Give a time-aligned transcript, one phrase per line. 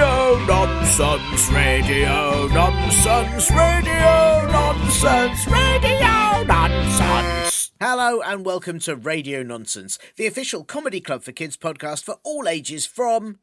[0.00, 7.72] nonsense, radio nonsense, radio nonsense, radio nonsense.
[7.78, 12.48] Hello and welcome to Radio Nonsense, the official comedy club for kids podcast for all
[12.48, 13.40] ages from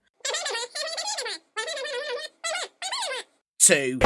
[3.60, 4.00] to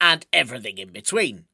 [0.00, 1.46] and everything in between.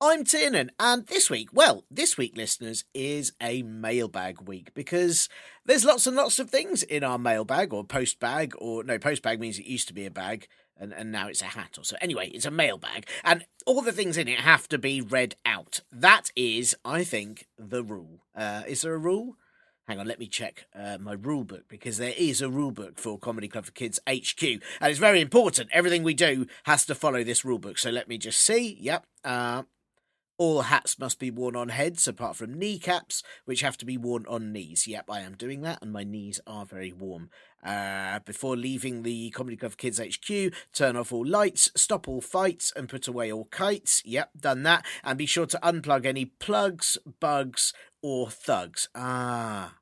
[0.00, 5.28] I'm Tiernan, and this week, well, this week, listeners, is a mailbag week because
[5.66, 9.22] there's lots and lots of things in our mailbag or post bag, or no, post
[9.22, 11.84] bag means it used to be a bag and, and now it's a hat or
[11.84, 11.96] so.
[12.00, 15.80] Anyway, it's a mailbag, and all the things in it have to be read out.
[15.90, 18.20] That is, I think, the rule.
[18.36, 19.34] Uh, is there a rule?
[19.88, 23.00] Hang on, let me check uh, my rule book because there is a rule book
[23.00, 25.70] for Comedy Club for Kids HQ, and it's very important.
[25.72, 27.78] Everything we do has to follow this rule book.
[27.78, 28.76] So let me just see.
[28.78, 29.04] Yep.
[29.24, 29.62] Uh,
[30.38, 34.24] all hats must be worn on heads apart from kneecaps, which have to be worn
[34.28, 34.86] on knees.
[34.86, 37.28] Yep, I am doing that, and my knees are very warm.
[37.62, 42.72] Uh, before leaving the Comedy Club Kids HQ, turn off all lights, stop all fights,
[42.76, 44.00] and put away all kites.
[44.04, 44.86] Yep, done that.
[45.02, 48.88] And be sure to unplug any plugs, bugs, or thugs.
[48.94, 49.74] Ah.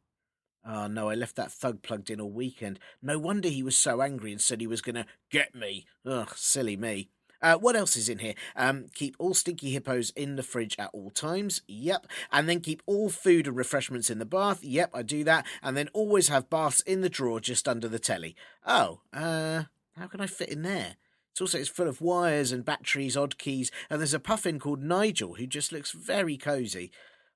[0.69, 2.81] Oh no, I left that thug plugged in all weekend.
[3.01, 5.87] No wonder he was so angry and said he was going to get me.
[6.05, 7.11] Ugh, silly me.
[7.43, 8.35] Uh, what else is in here?
[8.55, 11.63] Um, keep all stinky hippos in the fridge at all times.
[11.69, 12.07] Yep.
[12.33, 14.63] And then keep all food and refreshments in the bath.
[14.63, 15.47] Yep, I do that.
[15.63, 18.37] And then always have baths in the drawer just under the telly.
[18.67, 19.65] Oh, uh,
[19.97, 20.97] how can I fit in there?
[21.33, 24.83] It's also it's full of wires and batteries, odd keys, and there's a puffin called
[24.83, 26.91] Nigel who just looks very cosy.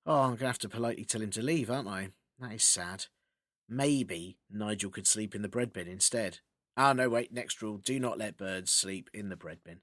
[0.06, 2.08] Oh, I'm gonna have to politely tell him to leave, aren't I?
[2.38, 3.06] That is sad.
[3.68, 6.38] Maybe Nigel could sleep in the bread bin instead.
[6.82, 7.76] Ah, no, wait, next rule.
[7.76, 9.80] Do not let birds sleep in the bread bin.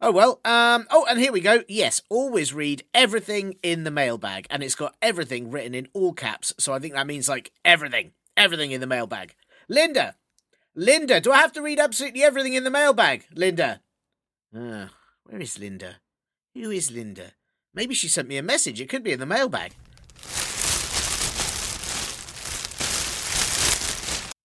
[0.00, 0.40] Oh, well.
[0.44, 0.86] Um.
[0.88, 1.64] Oh, and here we go.
[1.66, 4.46] Yes, always read everything in the mailbag.
[4.48, 6.54] And it's got everything written in all caps.
[6.56, 8.12] So I think that means like everything.
[8.36, 9.34] Everything in the mailbag.
[9.68, 10.14] Linda.
[10.76, 13.26] Linda, do I have to read absolutely everything in the mailbag?
[13.34, 13.80] Linda.
[14.54, 14.90] Ah,
[15.24, 15.96] where is Linda?
[16.54, 17.32] Who is Linda?
[17.74, 18.80] Maybe she sent me a message.
[18.80, 19.74] It could be in the mailbag.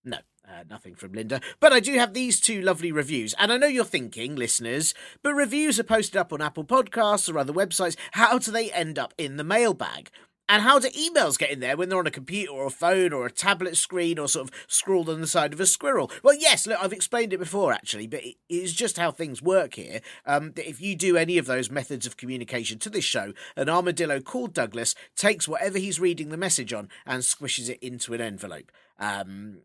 [0.04, 0.18] No,
[0.64, 1.42] uh, nothing from Linda.
[1.60, 3.34] But I do have these two lovely reviews.
[3.38, 7.38] And I know you're thinking, listeners, but reviews are posted up on Apple Podcasts or
[7.38, 7.96] other websites.
[8.12, 10.10] How do they end up in the mailbag?
[10.50, 13.14] And how do emails get in there when they're on a computer or a phone
[13.14, 16.12] or a tablet screen or sort of scrawled on the side of a squirrel?
[16.22, 19.76] Well, yes, look, I've explained it before actually, but it is just how things work
[19.76, 20.02] here.
[20.26, 23.70] Um, that if you do any of those methods of communication to this show, an
[23.70, 28.20] armadillo called Douglas takes whatever he's reading the message on and squishes it into an
[28.20, 28.70] envelope.
[29.00, 29.60] Um,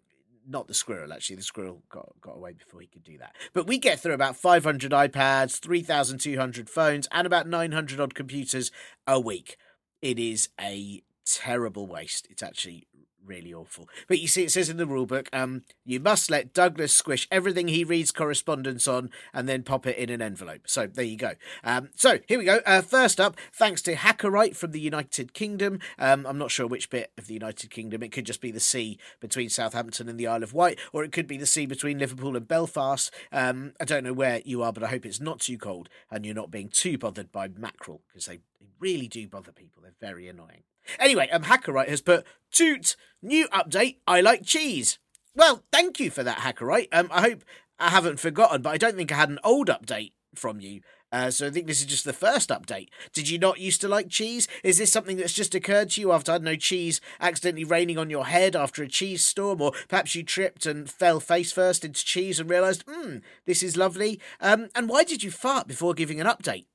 [0.48, 1.36] not the squirrel actually.
[1.36, 3.36] The squirrel got got away before he could do that.
[3.53, 8.70] But we get through about 500 ipads 3200 phones and about 900 odd computers
[9.06, 9.56] a week.
[10.00, 12.26] It is a terrible waste.
[12.31, 12.87] It's actually
[13.28, 13.89] really awful.
[14.09, 17.28] But you see it says in the rule book um you must let douglas squish
[17.31, 20.62] everything he reads correspondence on and then pop it in an envelope.
[20.66, 21.33] So there you go.
[21.62, 22.61] Um so here we go.
[22.65, 25.78] Uh, first up thanks to hackerite from the united kingdom.
[25.99, 28.03] Um i'm not sure which bit of the united kingdom.
[28.03, 31.12] It could just be the sea between southampton and the isle of wight or it
[31.12, 33.12] could be the sea between liverpool and belfast.
[33.31, 36.25] Um i don't know where you are but i hope it's not too cold and
[36.25, 39.82] you're not being too bothered by mackerel because they, they really do bother people.
[39.82, 40.62] They're very annoying.
[40.99, 43.97] Anyway, um, Hackerite has put toot new update.
[44.06, 44.99] I like cheese.
[45.35, 46.88] Well, thank you for that, Hackerite.
[46.93, 47.44] Um, I hope
[47.79, 50.81] I haven't forgotten, but I don't think I had an old update from you.
[51.11, 52.88] Uh, so I think this is just the first update.
[53.12, 54.47] Did you not used to like cheese?
[54.62, 58.11] Is this something that's just occurred to you after, I don't cheese accidentally raining on
[58.11, 59.62] your head after a cheese storm?
[59.62, 63.76] Or perhaps you tripped and fell face first into cheese and realised, hmm, this is
[63.76, 64.21] lovely.
[64.41, 66.67] Um, and why did you fart before giving an update?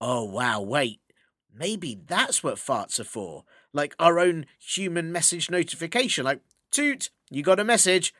[0.00, 1.00] Oh, wow, wait.
[1.54, 3.44] Maybe that's what farts are for.
[3.76, 6.24] Like our own human message notification.
[6.24, 6.40] Like,
[6.72, 8.14] toot, you got a message.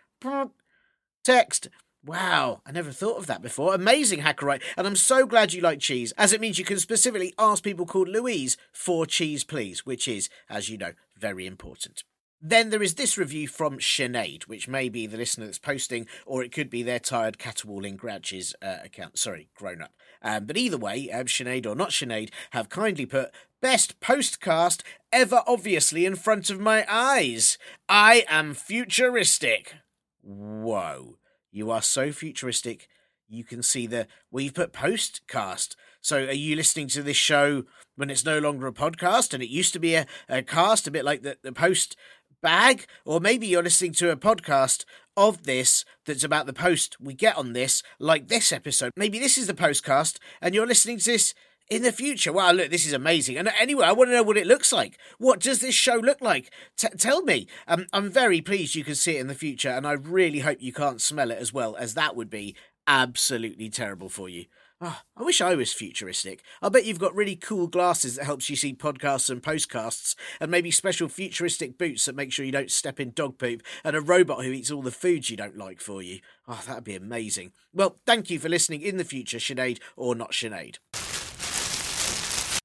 [1.25, 1.69] Text,
[2.05, 3.75] Wow, I never thought of that before.
[3.75, 4.63] Amazing, Hackerite.
[4.77, 7.85] And I'm so glad you like cheese, as it means you can specifically ask people
[7.85, 12.05] called Louise for cheese, please, which is, as you know, very important.
[12.41, 16.45] Then there is this review from Sinead, which may be the listener that's posting, or
[16.45, 19.19] it could be their tired caterwauling grouches uh, account.
[19.19, 19.93] Sorry, grown up.
[20.23, 24.83] Um, but either way, um, Sinead or not Sinead have kindly put best postcast
[25.17, 27.57] ever obviously in front of my eyes.
[27.89, 29.77] I am futuristic.
[30.23, 31.17] Whoa.
[31.51, 32.87] You are so futuristic.
[33.27, 35.75] You can see the we've put postcast.
[36.03, 37.65] So are you listening to this show
[37.95, 40.91] when it's no longer a podcast and it used to be a, a cast, a
[40.91, 41.97] bit like the, the post
[42.43, 42.85] bag?
[43.07, 44.85] Or maybe you're listening to a podcast
[45.17, 48.93] of this that's about the post we get on this, like this episode.
[48.95, 51.33] Maybe this is the postcast and you're listening to this
[51.69, 52.33] in the future.
[52.33, 53.37] Wow, look, this is amazing.
[53.37, 54.99] And anyway, I want to know what it looks like.
[55.19, 56.53] What does this show look like?
[56.77, 57.47] T- tell me.
[57.67, 60.59] Um, I'm very pleased you can see it in the future, and I really hope
[60.61, 62.55] you can't smell it as well, as that would be
[62.87, 64.47] absolutely terrible for you.
[64.79, 66.43] Oh, I wish I was futuristic.
[66.61, 70.51] I bet you've got really cool glasses that helps you see podcasts and postcasts, and
[70.51, 74.03] maybe special futuristic boots that make sure you don't step in dog poop, and a
[74.03, 76.21] robot who eats all the foods you don't like for you.
[76.47, 77.53] Oh, that'd be amazing.
[77.73, 80.77] Well, thank you for listening in the future, Sinead or not Sinead.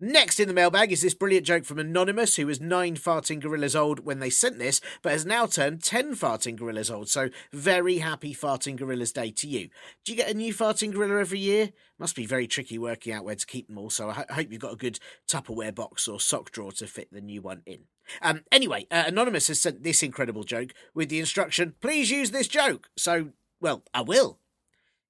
[0.03, 3.75] Next in the mailbag is this brilliant joke from Anonymous, who was nine farting gorillas
[3.75, 7.07] old when they sent this, but has now turned 10 farting gorillas old.
[7.07, 9.69] So, very happy Farting Gorillas Day to you.
[10.03, 11.69] Do you get a new farting gorilla every year?
[12.00, 14.51] Must be very tricky working out where to keep them all, so I ho- hope
[14.51, 14.98] you've got a good
[15.30, 17.81] Tupperware box or sock drawer to fit the new one in.
[18.24, 22.47] Um, anyway, uh, Anonymous has sent this incredible joke with the instruction please use this
[22.47, 22.89] joke.
[22.97, 24.39] So, well, I will.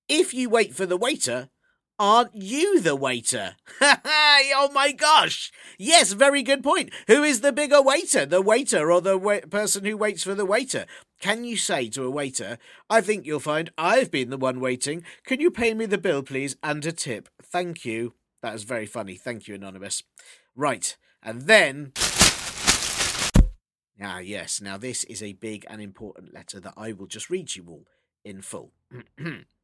[0.10, 1.48] If you wait for the waiter,
[2.02, 3.58] Aren't you the waiter?
[3.80, 5.52] oh my gosh!
[5.78, 6.90] Yes, very good point.
[7.06, 9.20] Who is the bigger waiter, the waiter or the
[9.52, 10.88] person who waits for the waiter?
[11.20, 12.58] Can you say to a waiter,
[12.90, 15.04] I think you'll find I've been the one waiting.
[15.28, 17.30] Can you pay me the bill, please, and a tip?
[17.40, 18.14] Thank you.
[18.42, 19.14] That is very funny.
[19.14, 20.02] Thank you, Anonymous.
[20.56, 21.92] Right, and then.
[24.02, 27.56] Ah, yes, now this is a big and important letter that I will just read
[27.56, 27.86] you all
[28.26, 28.72] in full.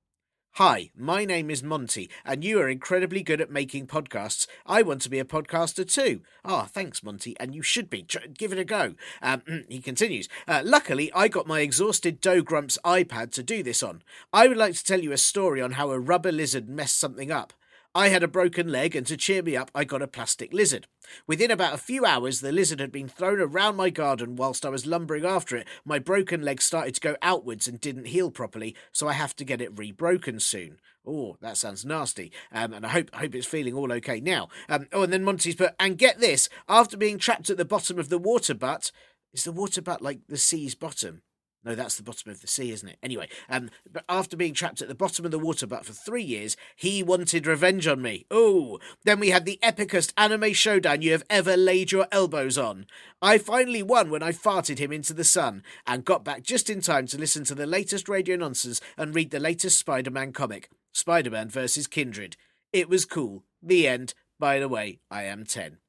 [0.58, 4.48] Hi, my name is Monty, and you are incredibly good at making podcasts.
[4.66, 6.22] I want to be a podcaster too.
[6.44, 8.04] Ah, oh, thanks, Monty, and you should be.
[8.36, 8.96] Give it a go.
[9.22, 10.28] Um, he continues.
[10.48, 14.02] Uh, luckily, I got my exhausted Dough Grumps iPad to do this on.
[14.34, 17.32] I would like to tell you a story on how a rubber lizard messed something
[17.32, 17.54] up.
[17.98, 20.86] I had a broken leg, and to cheer me up, I got a plastic lizard.
[21.26, 24.70] Within about a few hours, the lizard had been thrown around my garden whilst I
[24.70, 25.68] was lumbering after it.
[25.84, 29.44] My broken leg started to go outwards and didn't heal properly, so I have to
[29.44, 30.78] get it rebroken soon.
[31.08, 32.32] Oh, that sounds nasty.
[32.52, 34.50] Um, and I hope hope it's feeling all okay now.
[34.70, 37.98] Um, oh, and then Monty's put, and get this, after being trapped at the bottom
[37.98, 38.92] of the water butt,
[39.34, 41.24] is the water butt like the sea's bottom?
[41.64, 42.98] No, that's the bottom of the sea, isn't it?
[43.04, 46.24] Anyway, um, but after being trapped at the bottom of the water butt for three
[46.24, 48.26] years, he wanted revenge on me.
[48.32, 52.86] Oh, then we had the epicest anime showdown you have ever laid your elbows on.
[53.22, 56.80] I finally won when I farted him into the sun and got back just in
[56.80, 60.70] time to listen to the latest radio nonsense and read the latest Spider Man comic
[60.94, 62.38] Spider Man versus Kindred.
[62.72, 63.44] It was cool.
[63.62, 64.14] The end.
[64.40, 65.80] By the way, I am 10.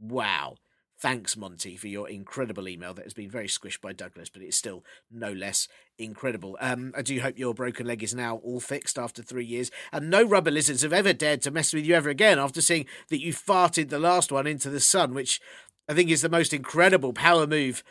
[0.00, 0.56] Wow.
[1.00, 4.56] Thanks, Monty, for your incredible email that has been very squished by Douglas, but it's
[4.56, 6.58] still no less incredible.
[6.60, 10.10] Um, I do hope your broken leg is now all fixed after three years, and
[10.10, 13.20] no rubber lizards have ever dared to mess with you ever again after seeing that
[13.20, 15.40] you farted the last one into the sun, which
[15.88, 17.82] I think is the most incredible power move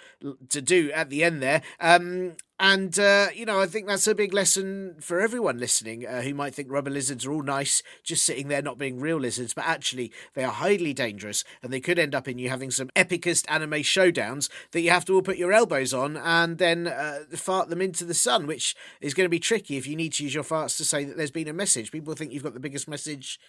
[0.50, 1.64] to do at the end there.
[1.80, 6.22] Um, and, uh, you know, I think that's a big lesson for everyone listening uh,
[6.22, 9.54] who might think rubber lizards are all nice, just sitting there not being real lizards,
[9.54, 12.90] but actually they are highly dangerous and they could end up in you having some
[12.96, 17.20] epicest anime showdowns that you have to all put your elbows on and then uh,
[17.34, 20.24] fart them into the sun, which is going to be tricky if you need to
[20.24, 21.92] use your farts to say that there's been a message.
[21.92, 23.40] People think you've got the biggest message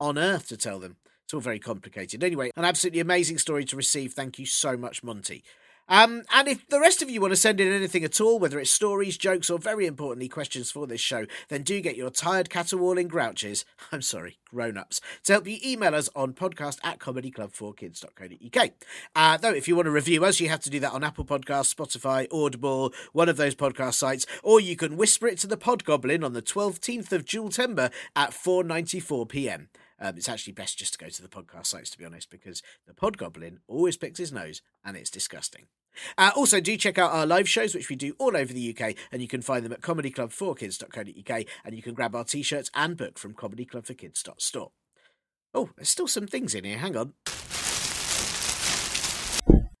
[0.00, 0.96] on earth to tell them.
[1.24, 2.22] It's all very complicated.
[2.22, 4.12] Anyway, an absolutely amazing story to receive.
[4.12, 5.42] Thank you so much, Monty.
[5.88, 8.58] Um, and if the rest of you want to send in anything at all, whether
[8.58, 12.48] it's stories, jokes, or very importantly, questions for this show, then do get your tired
[12.48, 18.70] caterwauling grouches, I'm sorry, grown ups, to help you email us on podcast at comedyclub4kids.co.uk.
[19.14, 21.24] Uh, though, if you want to review us, you have to do that on Apple
[21.24, 25.56] Podcasts, Spotify, Audible, one of those podcast sites, or you can whisper it to the
[25.56, 29.68] Podgoblin on the 12th of Jultember at 4.94 pm.
[30.04, 32.62] Um, it's actually best just to go to the podcast sites, to be honest, because
[32.86, 35.64] the Podgoblin always picks his nose and it's disgusting.
[36.18, 38.96] Uh, also, do check out our live shows, which we do all over the UK,
[39.10, 42.98] and you can find them at comedyclub4kids.co.uk, and you can grab our t shirts and
[42.98, 44.72] book from comedyclubforkids.store.
[45.54, 46.78] Oh, there's still some things in here.
[46.78, 47.14] Hang on.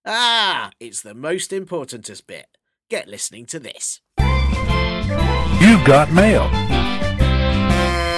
[0.06, 2.46] Ah, it's the most importantest bit.
[2.88, 4.00] Get listening to this.
[4.18, 6.48] You you've got mail.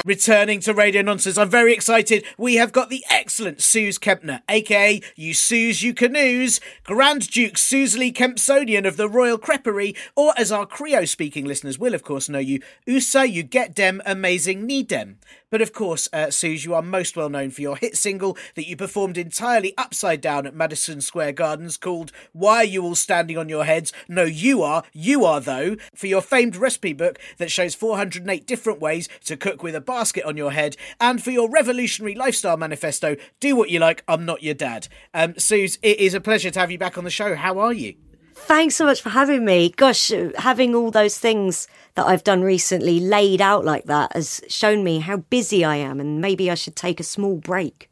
[0.07, 2.25] Returning to Radio Nonsense, I'm very excited.
[2.39, 8.13] We have got the excellent Suze Kempner, aka You Suze You Canoes, Grand Duke Susley
[8.13, 12.39] Kempsonian of the Royal Creperie, or as our Creole speaking listeners will, of course, know
[12.39, 15.19] you, Usa You Get Dem Amazing Need Dem.
[15.51, 18.67] But of course, uh, Suze, you are most well known for your hit single that
[18.67, 23.39] you performed entirely upside down at Madison Square Gardens called Why Are You All Standing
[23.39, 23.93] on Your Heads?
[24.09, 24.83] No, you are.
[24.93, 25.77] You are, though.
[25.95, 30.25] For your famed recipe book that shows 408 different ways to cook with a basket
[30.25, 30.77] on your head.
[31.01, 34.89] And for your revolutionary lifestyle manifesto, Do What You Like, I'm Not Your Dad.
[35.15, 37.37] Um, Suze, it is a pleasure to have you back on the show.
[37.37, 37.95] How are you?
[38.35, 39.71] Thanks so much for having me.
[39.71, 44.85] Gosh, having all those things that I've done recently laid out like that has shown
[44.85, 47.91] me how busy I am, and maybe I should take a small break.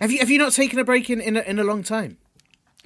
[0.00, 2.16] Have you have you not taken a break in in a, in a long time?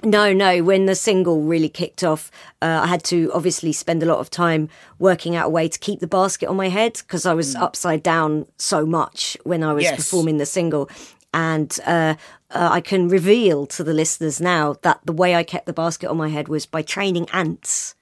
[0.05, 0.61] No, no.
[0.63, 2.29] When the single really kicked off,
[2.61, 4.67] uh, I had to obviously spend a lot of time
[4.99, 8.03] working out a way to keep the basket on my head because I was upside
[8.03, 9.95] down so much when I was Yes.
[9.95, 10.89] performing the single.
[11.33, 12.15] And uh,
[12.51, 16.09] uh, I can reveal to the listeners now that the way I kept the basket
[16.09, 17.95] on my head was by training ants.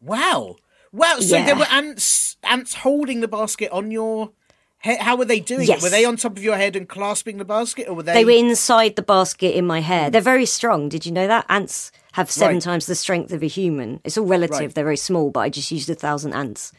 [0.00, 0.56] Wow.
[0.96, 1.16] Wow.
[1.20, 1.44] So Yeah.
[1.46, 4.30] there were ants ants holding the basket on your
[4.78, 5.00] head.
[5.00, 5.82] How were they doing it?
[5.82, 8.14] Were they on top of your head and clasping the basket, or were they?
[8.14, 10.10] They were inside the basket in my hair.
[10.10, 10.88] They're very strong.
[10.88, 11.44] Did you know that?
[11.48, 12.62] Ants have seven Right.
[12.62, 14.00] times the strength of a human.
[14.04, 14.58] It's all relative.
[14.60, 14.74] Right.
[14.74, 16.72] They're very small, but I just used a thousand ants.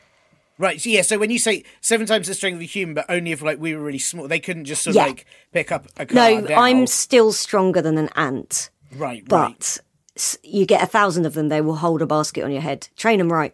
[0.58, 0.82] Right.
[0.82, 1.04] So yeah.
[1.04, 3.60] So when you say seven times the strength of a human, but only if like
[3.60, 5.04] we were really small, they couldn't just sort Yeah.
[5.04, 6.42] of like pick up a car.
[6.42, 6.56] No.
[6.56, 9.22] I'm still stronger than an ant, right.
[9.22, 9.24] right.
[9.28, 9.78] but
[10.16, 12.88] s you get a thousand of them, they will hold a basket on your head.
[12.98, 13.54] Train them right.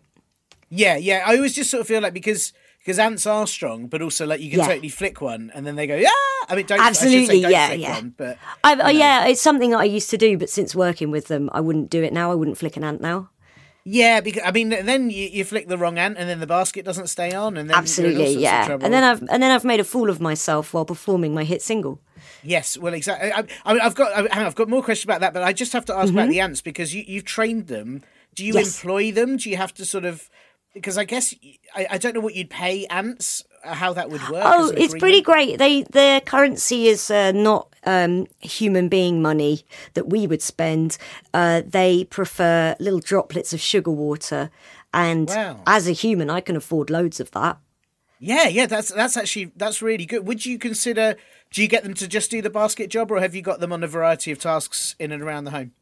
[0.75, 0.97] Yeah.
[0.97, 1.23] Yeah.
[1.25, 2.53] I always just sort of feel like because.
[2.85, 4.67] Because ants are strong, but also like you can Yeah.
[4.67, 6.09] totally flick one, and then they go, yeah.
[6.49, 7.93] I mean, don't I Absolutely, say don't yeah, flick yeah.
[7.95, 11.09] One, but I, uh, yeah, it's something that I used to do, but since working
[11.09, 12.29] with them, I wouldn't do it now.
[12.29, 13.29] I wouldn't flick an ant now.
[13.85, 16.83] yeah, because I mean, then you, you flick the wrong ant, and then the basket
[16.83, 18.69] doesn't stay on, and then Absolutely, yeah.
[18.81, 21.61] And then I've and then I've made a fool of myself while performing my hit
[21.61, 22.01] single.
[22.43, 23.31] Yes, well, exactly.
[23.31, 25.41] I, I mean, I've got, I, hang on, I've got more questions about that, but
[25.43, 28.03] I just have to ask about the ants because you, you've trained them.
[28.35, 28.59] Do you Mm-hmm.
[28.59, 28.83] Yes.
[28.83, 29.37] employ them?
[29.37, 30.29] Do you have to sort of?
[30.73, 31.35] Because I guess
[31.75, 34.43] I, I don't know what you'd pay ants, uh, how that would work.
[34.45, 35.59] Oh, it's pretty great.
[35.59, 40.97] They their currency is uh, not um, human being money that we would spend.
[41.33, 44.49] Uh, they prefer little droplets of sugar water,
[44.93, 45.61] and Wow.
[45.67, 47.57] as a human, I can afford loads of that.
[48.19, 50.25] Yeah, yeah, that's that's actually that's really good.
[50.25, 51.17] Would you consider?
[51.51, 53.71] Do you get them to just do the basket job, or have you got them
[53.71, 55.73] on a variety of tasks in and around the home?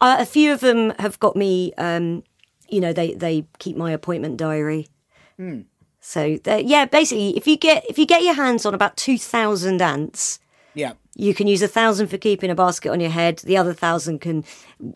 [0.00, 1.72] Uh, a few of them have got me.
[1.78, 2.22] Um,
[2.70, 4.88] you know, they they keep my appointment diary.
[5.36, 5.62] Hmm.
[6.00, 9.82] So yeah, basically, if you get if you get your hands on about two thousand
[9.82, 10.40] ants,
[10.74, 13.38] Yeah, you can use a thousand for keeping a basket on your head.
[13.38, 14.44] The other thousand can,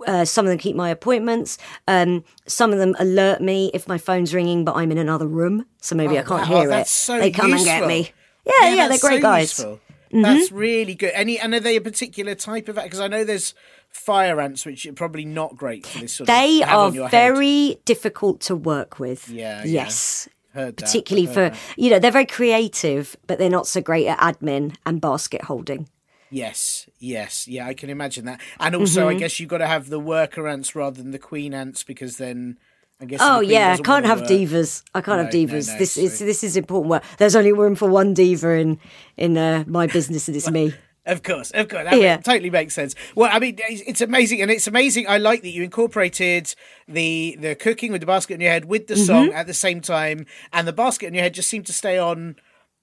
[0.07, 1.59] uh, some of them keep my appointments.
[1.87, 5.67] Um, some of them alert me if my phone's ringing, but I'm in another room,
[5.81, 7.05] so maybe I can't wow, hear that's it.
[7.05, 8.11] so they come and get me.
[8.47, 9.59] Yeah, yeah, they're great so guys.
[9.59, 9.81] useful.
[10.15, 10.23] Mm-hmm.
[10.23, 11.11] That's really good.
[11.15, 12.87] Any and are they a particular type of ants?
[12.89, 13.53] because I know there's
[13.91, 16.69] fire ants, which are probably not great for this sort They of.
[16.69, 17.11] are your head.
[17.11, 19.29] very difficult to work with.
[19.29, 19.83] Yeah, yeah.
[19.85, 20.29] Yes.
[20.53, 21.59] Heard that, Particularly for, that.
[21.77, 25.89] you know, they're very creative, but they're not so great at admin and basket holding.
[26.31, 28.41] Yes, yes, yeah, I can imagine that.
[28.61, 29.17] And also, Mm-hmm.
[29.17, 32.19] I guess you've got to have the worker ants rather than the queen ants because
[32.19, 32.57] then
[33.01, 33.21] I guess.
[33.23, 34.83] Oh yeah, I can't have divas.
[34.95, 35.69] I can't have No, no, divas.
[35.69, 37.03] no, this is this is important work.
[37.19, 38.79] There's only room for one diva in
[39.17, 40.75] in uh, my business, and it's me.
[41.07, 42.17] Of course, of course, that Yeah.
[42.17, 42.95] totally makes sense.
[43.15, 45.07] Well, I mean, it's amazing, and it's amazing.
[45.07, 46.55] I like that you incorporated
[46.89, 49.37] the the cooking with the basket in your head with the song Mm-hmm.
[49.37, 52.37] at the same time, and the basket in your head just seemed to stay on.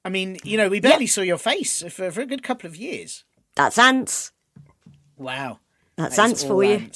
[0.06, 2.75] I mean, you know, we barely saw your face for, for a good couple of
[2.75, 3.24] years.
[3.56, 4.32] That's ants.
[5.18, 5.60] Wow,
[5.96, 6.89] That's That is ants for you.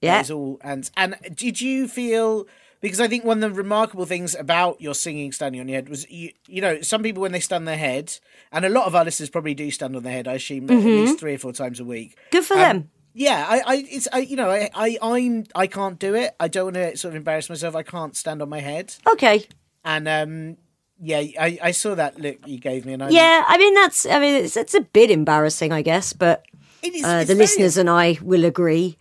[0.00, 0.16] Yeah.
[0.16, 0.90] That is all ants.
[0.96, 2.46] And did you feel?
[2.80, 5.90] Because I think one of the remarkable things about your singing standing on your head
[5.90, 8.18] was, you, you know, some people when they stand their head,
[8.52, 10.26] and a lot of our listeners probably do stand on their head.
[10.26, 12.12] I assume at least three or four times a week.
[12.12, 12.28] Mm-hmm.
[12.30, 12.90] Good for Um, them.
[13.12, 16.34] Yeah, I, I, it's, I, you know, I, I, I'm, I can't do it.
[16.40, 17.74] I don't want to sort of embarrass myself.
[17.74, 19.46] I can't stand on my head, Okay.
[19.84, 20.56] and um,
[21.02, 24.06] yeah, I, I saw that look you gave me, and I, Yeah, I mean that's.
[24.06, 26.44] I mean it's, it's a bit embarrassing, I guess, but
[26.82, 28.96] it is, uh, the very- listeners and I will agree.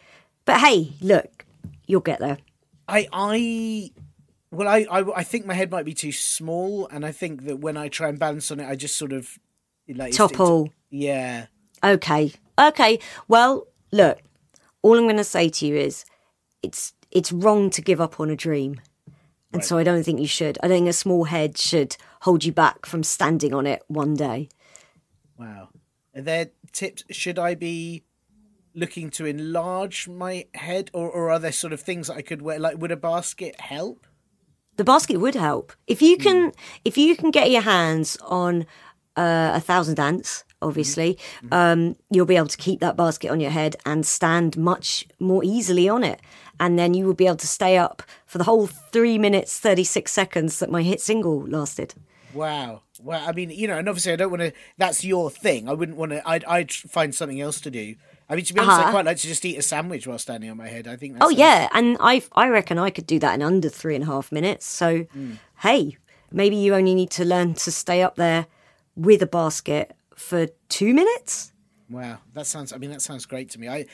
[0.50, 1.46] But hey, look,
[1.86, 2.40] you'll get there.
[2.88, 3.92] I, I,
[4.50, 7.60] well, I, I, I think my head might be too small, and I think that
[7.60, 9.38] when I try and balance on it, I just sort of
[9.88, 10.74] like it's- it's- Topple.
[10.90, 11.46] yeah,
[11.84, 12.34] Okay.
[12.60, 12.98] Okay.
[13.28, 14.18] Well, look,
[14.82, 16.04] all I'm going to say to you is
[16.64, 18.82] it's it's wrong to give up on a dream.
[19.54, 20.58] And so I don't think you should.
[20.64, 24.50] I think a small head should hold you back from standing on it one day.
[25.38, 25.70] wow.
[26.16, 27.04] Are there tips?
[27.12, 28.04] Should I be
[28.74, 32.42] looking to enlarge my head, or, or are there sort of things that I could
[32.42, 32.60] wear?
[32.60, 34.06] Like, would a basket help?
[34.80, 36.54] the basket would help if you can
[36.86, 38.66] if you can get your hands on
[39.18, 40.46] uh, a thousand ants.
[40.62, 41.18] Obviously,
[41.52, 45.42] um, you'll be able to keep that basket on your head and stand much more
[45.44, 46.20] easily on it.
[46.60, 50.12] And then you will be able to stay up for the whole three minutes, 36
[50.12, 51.94] seconds that my hit single lasted.
[52.34, 52.82] Wow.
[53.02, 54.52] Well, I mean, you know, and obviously, I don't want to.
[54.78, 55.70] That's your thing.
[55.70, 56.28] I wouldn't want to.
[56.28, 57.96] I'd, I'd find something else to do.
[58.30, 58.92] I mean, to be honest, I Uh-huh.
[58.92, 60.88] quite like to just eat a sandwich while standing on my head.
[60.88, 61.18] I think.
[61.20, 64.04] Oh sounds- yeah, and I I reckon I could do that in under three and
[64.04, 64.66] a half minutes.
[64.66, 65.06] So
[65.62, 65.98] hey,
[66.32, 68.46] maybe you only need to learn to stay up there
[68.96, 71.52] with a basket for two minutes.
[71.90, 72.72] Wow, that sounds.
[72.72, 73.68] I mean, that sounds great to me.
[73.68, 73.86] I.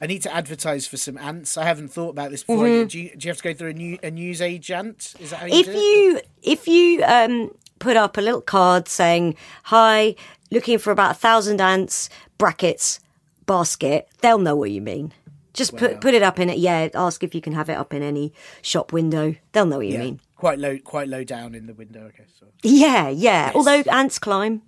[0.00, 1.56] I need to advertise for some ants.
[1.56, 2.66] I haven't thought about this before.
[2.66, 2.88] Mm-hmm.
[2.88, 5.14] Do, you, do you have to go through a new a news agent?
[5.20, 5.76] Is that how you If do it?
[5.78, 10.16] you if you um put up a little card saying hi,
[10.50, 12.98] looking for about a thousand ants brackets
[13.46, 15.12] basket, they'll know what you mean.
[15.52, 16.58] Just put put it up in it.
[16.58, 19.36] Yeah, ask if you can have it up in any shop window.
[19.52, 20.20] They'll know what you Yeah, mean.
[20.36, 22.06] quite low, quite low down in the window.
[22.06, 22.46] Okay, so.
[22.62, 23.52] Yeah, yeah.
[23.54, 24.62] Although ants climb.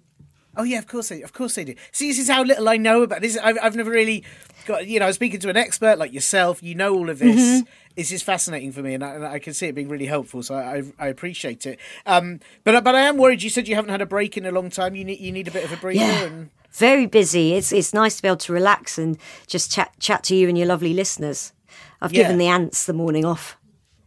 [0.56, 1.74] Oh yeah, of course they, of course they do.
[1.92, 3.36] See, this is how little I know about this.
[3.36, 4.24] I've, I've never really
[4.64, 6.62] got, you know, I speaking to an expert like yourself.
[6.62, 7.36] You know all of this.
[7.36, 7.68] Mm-hmm.
[7.96, 10.42] This is fascinating for me, and I, and I can see it being really helpful.
[10.42, 11.78] So I, I, I appreciate it.
[12.06, 13.42] Um, but but I am worried.
[13.42, 14.94] You said you haven't had a break in a long time.
[14.94, 15.98] You need you need a bit of a breather.
[15.98, 16.22] Yeah.
[16.24, 17.54] And Very busy.
[17.54, 20.56] It's it's nice to be able to relax and just chat chat to you and
[20.58, 21.52] your lovely listeners.
[22.00, 22.22] I've Yeah.
[22.24, 23.56] given the ants the morning off.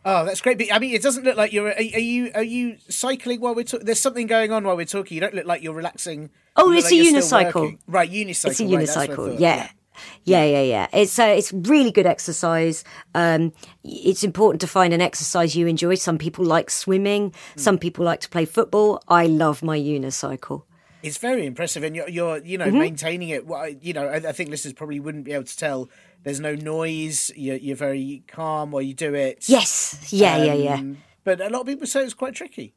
[0.05, 0.57] oh, that's great.
[0.57, 1.69] But I mean, it doesn't look like you're.
[1.69, 3.85] Are, are you are you cycling while we're talking?
[3.85, 5.15] There's something going on while we're talking.
[5.15, 6.29] You don't look like you're relaxing.
[6.55, 6.93] Oh, You it's like
[7.53, 7.77] a unicycle.
[7.87, 8.49] Right, unicycle.
[8.51, 9.15] It's a right, that's what I unicycle.
[9.31, 9.69] thought, yeah.
[10.23, 10.87] Yeah, yeah, yeah.
[10.93, 12.83] It's uh, it's really good exercise.
[13.15, 13.51] Um,
[13.83, 15.95] it's important to find an exercise you enjoy.
[15.95, 17.33] Some people like swimming.
[17.55, 17.59] Hmm.
[17.59, 19.01] Some people like to play football.
[19.07, 20.63] I love my unicycle.
[21.01, 22.79] It's very impressive, and you're, you're you know, Mm-hmm.
[22.79, 23.45] maintaining it.
[23.81, 25.89] You know, I, I think listeners probably wouldn't be able to tell.
[26.23, 27.31] There's no noise.
[27.35, 29.47] You're, you're very calm while you do it.
[29.47, 29.97] Yes.
[30.11, 30.73] Yeah, yeah, yeah.
[30.75, 32.73] Um, But a lot of people say it's quite tricky.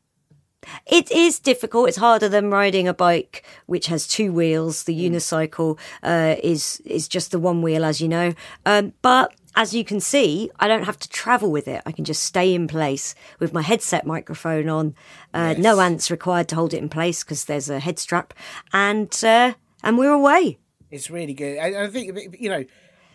[0.86, 1.88] It is difficult.
[1.88, 4.84] It's harder than riding a bike which has two wheels.
[4.84, 8.32] The unicycle uh, is is just the one wheel, as you know.
[8.64, 11.82] Um, but as you can see, I don't have to travel with it.
[11.84, 14.94] I can just stay in place with my headset microphone on.
[15.34, 18.34] Uh, No ants required to hold it in place because there's a head strap,
[18.72, 20.58] and uh, and we're away.
[20.90, 21.58] It's really good.
[21.58, 22.64] I, I think you know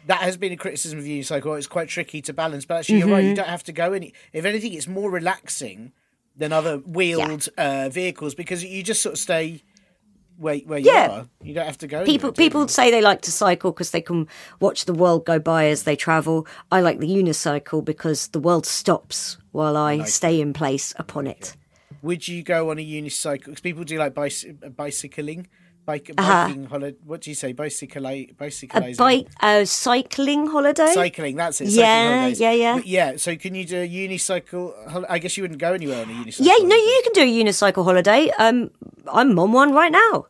[0.07, 1.57] that has been a criticism of unicycle.
[1.57, 3.19] It's quite tricky to balance, but actually, you're right.
[3.21, 3.29] Mm-hmm.
[3.29, 4.13] You don't have to go any.
[4.33, 5.91] If anything, it's more relaxing
[6.35, 9.63] than other wheeled uh, vehicles because you just sort of stay
[10.37, 11.09] where where you Yeah.
[11.09, 11.27] are.
[11.43, 12.03] You don't have to go.
[12.05, 14.27] People anywhere, people say they like to cycle because they can
[14.59, 16.45] watch the world go by as they travel.
[16.71, 21.55] I like the unicycle because the world stops while I stay in place upon it.
[22.03, 23.45] Would you go on a unicycle?
[23.45, 25.47] Because people do like bicy- bicycling,
[25.85, 26.53] bike, Uh-huh.
[26.69, 26.95] holiday.
[27.03, 27.53] What do you say?
[27.53, 28.03] Bicycle,
[28.37, 30.93] bicycling, Bike, uh, cycling holiday.
[30.93, 31.35] cycling.
[31.37, 31.69] That's it.
[31.69, 32.75] Yeah, yeah, yeah.
[32.75, 33.15] But yeah.
[33.17, 34.73] So can you do a unicycle?
[35.09, 36.45] I guess you wouldn't go anywhere on a unicycle.
[36.45, 38.29] yeah, no, you can do a unicycle holiday.
[38.37, 38.69] Um,
[39.11, 40.27] I'm on one right now.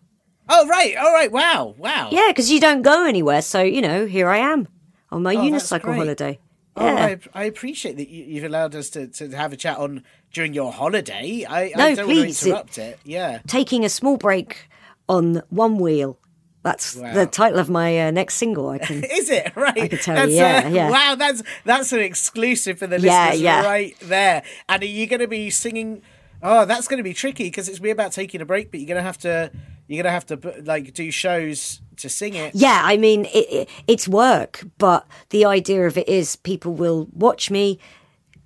[0.50, 1.32] Oh right, all right.
[1.32, 2.10] Wow, wow.
[2.12, 4.68] Yeah, because you don't go anywhere, so you know, here I am
[5.12, 6.40] on my Oh, unicycle holiday.
[6.80, 10.04] Oh, I, I appreciate that you, you've allowed us to, to have a chat on
[10.32, 11.44] during your holiday.
[11.50, 13.00] I, No, I don't please, want to interrupt it.
[13.04, 13.40] Yeah.
[13.48, 14.70] Taking a small break
[15.10, 16.20] on one wheel.
[16.64, 17.14] That's Wow.
[17.14, 18.70] the title of my uh, next single.
[18.70, 19.04] I can.
[19.12, 19.76] Is it right?
[19.78, 20.90] I could tell you, yeah, yeah.
[20.92, 23.66] Wow, that's that's an exclusive for the Yeah, listeners yeah.
[23.66, 24.44] right there.
[24.70, 26.04] And are you going to be singing?
[26.44, 28.88] Oh, that's going to be tricky because it's we're about taking a break, but you're
[28.88, 29.52] going to have to
[29.88, 32.54] you're going to have to like do shows to sing it.
[32.54, 37.08] Yeah, I mean, it, it, it's work, but the idea of it is people will
[37.14, 37.80] watch me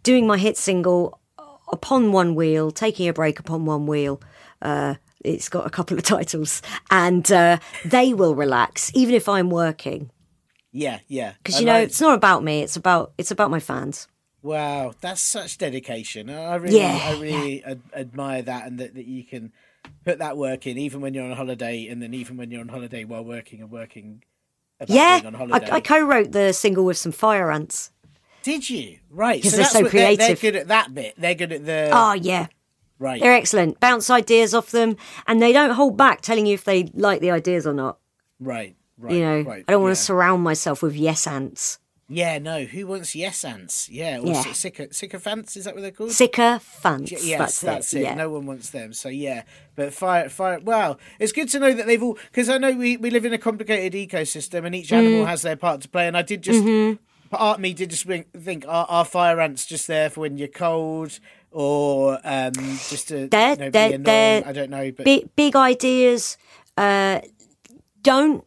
[0.04, 1.20] doing my hit single
[1.72, 4.22] upon one wheel, taking a break upon one wheel.
[4.62, 9.50] Uh, it's got a couple of titles, and uh, they will relax, even if I'm
[9.50, 10.12] working,
[10.72, 11.34] Yeah, yeah.
[11.38, 14.08] because you know like- it's not about me; it's about it's about my fans.
[14.44, 16.30] Wow, that's such dedication.
[16.30, 19.52] I really, Yeah, I really ad- admire that, and that, that you can
[20.04, 22.70] put that work in, even when you're on holiday, and then even when you're on
[22.70, 24.24] holiday while working and working.
[24.88, 25.70] Yeah, I, holiday.
[25.72, 27.92] I co-wrote the single with some fire ants.
[28.42, 28.98] Did you?
[29.12, 30.42] Right, 'Cause so they're that's so what they're, they're creative.
[30.42, 31.14] good at that bit.
[31.18, 32.48] They're good at the Oh yeah,
[32.98, 33.22] right.
[33.22, 33.80] they're excellent.
[33.80, 37.30] Bounce ideas off them, and they don't hold back telling you if they like the
[37.30, 38.00] ideas or not.
[38.40, 39.14] Right, right.
[39.14, 39.96] You know, right, I don't want yeah.
[39.96, 41.78] to surround myself with yes ants.
[42.14, 42.66] Yeah, no.
[42.66, 43.90] Who wants yes ants?
[43.90, 44.44] Yeah, or Yeah.
[44.46, 44.52] yeah.
[44.92, 45.56] sycophants.
[45.56, 46.12] Is that what they're called?
[46.12, 47.12] Sycophants.
[47.12, 48.00] yes, that's, that's, it.
[48.00, 48.04] it.
[48.04, 48.16] Yeah.
[48.16, 48.94] No one wants them.
[48.94, 49.44] So yeah,
[49.76, 50.60] but fire, fire.
[50.60, 53.34] Wow, it's good to know that they've all because I know we, we live in
[53.34, 54.98] a complicated ecosystem and each Mm.
[54.98, 56.08] animal has their part to play.
[56.08, 57.36] And I did just Mm-hmm.
[57.36, 60.38] part of me did just think, think are, are fire ants just there for when
[60.38, 61.20] you're cold
[61.50, 62.54] or um
[62.90, 64.04] just to They're- you know, they're- annoying?
[64.04, 66.38] they're I don't know, but Big, big ideas.
[66.78, 67.22] Uh,
[68.02, 68.44] don't.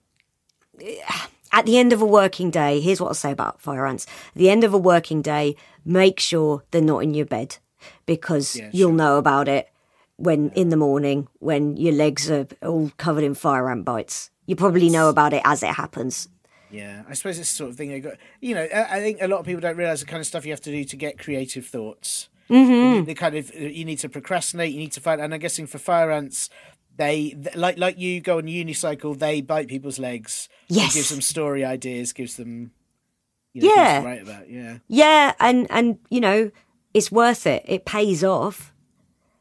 [1.56, 4.06] At the end of a working day, here's what I'll say about fire ants.
[4.34, 7.56] At the end of a working day, make sure they're not in your bed.
[8.06, 8.96] because Yeah, you'll sure.
[8.96, 9.68] know about it
[10.16, 14.30] when in the morning when your legs are all covered in fire ant bites.
[14.46, 16.28] You probably know about it as it happens.
[16.70, 17.92] Yeah, I suppose it's the sort of thing.
[17.92, 20.20] I got, you know, I I think a lot of people don't realize the kind
[20.20, 22.28] of stuff you have to do to get creative thoughts.
[22.50, 23.04] Mm-hmm.
[23.04, 24.72] The kind of you need to procrastinate.
[24.72, 26.50] You need to find, and I'm guessing for fire ants,
[26.96, 29.18] they th- like like you go on unicycle.
[29.18, 30.48] They bite people's legs.
[30.68, 30.94] Yes.
[30.94, 32.12] gives them story ideas.
[32.12, 32.72] Gives them,
[33.52, 34.00] you know, Yeah.
[34.00, 34.48] to write about.
[34.50, 36.50] Yeah, Yeah, and and you know,
[36.92, 37.64] it's worth it.
[37.66, 38.72] It pays off.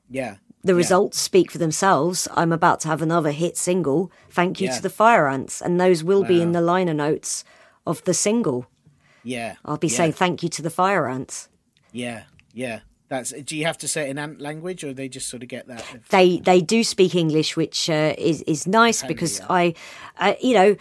[0.09, 0.35] yeah.
[0.65, 0.77] The Yeah.
[0.77, 2.25] results speak for themselves.
[2.33, 4.09] I'm about to have another hit single.
[4.29, 4.75] Thank you Yeah.
[4.77, 7.43] to the Fire Ants, and those will be in the liner notes
[7.85, 8.67] of the single.
[9.25, 9.97] Yeah, I'll be yeah.
[9.97, 11.49] saying thank you to the Fire Ants.
[11.91, 12.79] Yeah, yeah.
[13.13, 13.31] That's.
[13.31, 15.67] Do you have to say it in ant language, or they just sort of get
[15.67, 15.85] that?
[16.09, 19.45] They they do speak English, which uh, is is nice Handy, because yeah.
[19.49, 19.73] I,
[20.17, 20.75] uh, you know,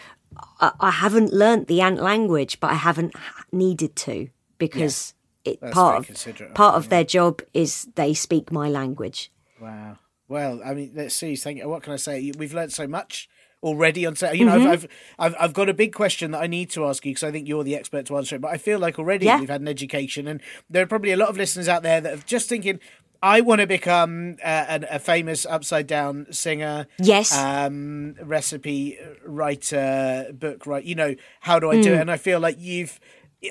[0.59, 3.13] I, I haven't learnt the ant language, but I haven't
[3.51, 5.13] needed to because
[5.45, 9.31] it That's part of part of their job is they speak my language.
[9.61, 9.99] Wow.
[10.27, 11.35] Well, I mean, let's see.
[11.35, 11.69] Thank you.
[11.69, 12.31] What can I say?
[12.35, 13.29] We've learned so much
[13.63, 14.15] already on.
[14.15, 14.37] Set.
[14.37, 17.03] You know, I've, I've I've I've got a big question that I need to ask
[17.05, 18.41] you because I think you're the expert to answer it.
[18.41, 19.39] But I feel like already Yeah.
[19.39, 22.13] we've had an education, and there are probably a lot of listeners out there that
[22.13, 22.79] are just thinking.
[23.25, 26.87] I want to become uh, an, a famous upside down singer.
[26.99, 27.33] Yes.
[27.33, 30.85] Um, recipe writer, book writer.
[30.85, 32.01] You know, how do I do it?
[32.01, 32.99] And I feel like you've.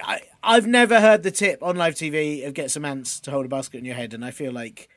[0.04, 3.46] I, I've never heard the tip on live TV of get some ants to hold
[3.46, 4.88] a basket in your head, and I feel like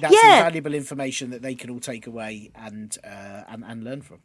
[0.00, 0.38] that's Yeah.
[0.38, 4.20] invaluable information that they can all take away and uh, and, and learn from.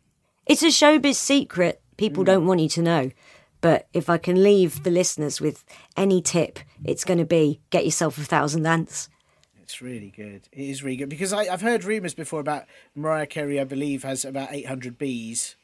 [0.45, 3.11] It's a showbiz secret people don't want you to know.
[3.61, 5.63] But if I can leave the listeners with
[5.95, 9.09] any tip, it's going to be get yourself a thousand ants.
[9.61, 10.49] It's really good.
[10.51, 13.59] It is really good because I, I've heard rumours before about Mariah Carey.
[13.61, 15.55] I believe has about eight hundred bees.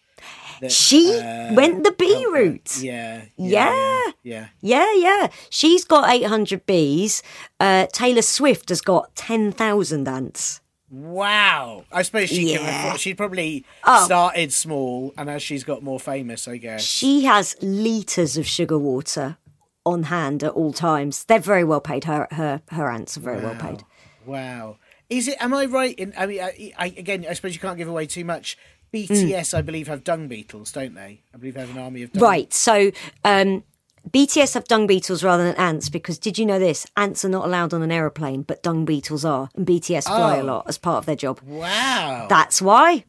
[0.62, 2.78] that, She uh, went the bee route.
[2.82, 4.12] Yeah, Yeah.
[4.24, 4.48] yeah.
[4.62, 5.28] Yeah, yeah.
[5.50, 7.24] She's got 800 bees.
[7.60, 10.62] Uh, Taylor Swift has got 10,000 ants.
[10.92, 11.86] Wow.
[11.92, 12.86] I suppose she Yeah.
[12.88, 14.06] afford, she probably Oh.
[14.06, 16.84] started small, and as she's got more famous, I guess.
[16.84, 19.38] She has litres of sugar water
[19.86, 21.24] on hand at all times.
[21.26, 22.06] They're very well paid.
[22.06, 23.84] Her her her ants are very well paid.
[24.26, 24.78] Wow.
[25.10, 25.38] Is it?
[25.40, 25.96] Am I right?
[25.98, 28.58] In I mean, I, I, again, I suppose you can't give away too much.
[28.92, 31.22] BTS, I believe, have dung beetles, don't they?
[31.34, 32.52] I believe they have an army of dung Right.
[32.52, 32.92] So
[33.24, 33.64] um,
[34.12, 36.88] BTS have dung beetles rather than ants because did you know this?
[36.98, 40.42] Ants are not allowed on an aeroplane, but dung beetles are, and BTS fly a
[40.42, 40.46] Oh.
[40.46, 41.40] lot as part of their job.
[41.46, 42.26] Wow.
[42.30, 43.04] That's why.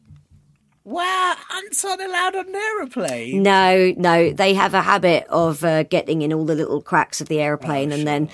[0.83, 1.35] wow.
[1.57, 3.41] Ants aren't allowed on an aeroplane.
[3.43, 7.27] No, no, they have a habit of uh, getting in all the little cracks of
[7.29, 8.29] the aeroplane, and then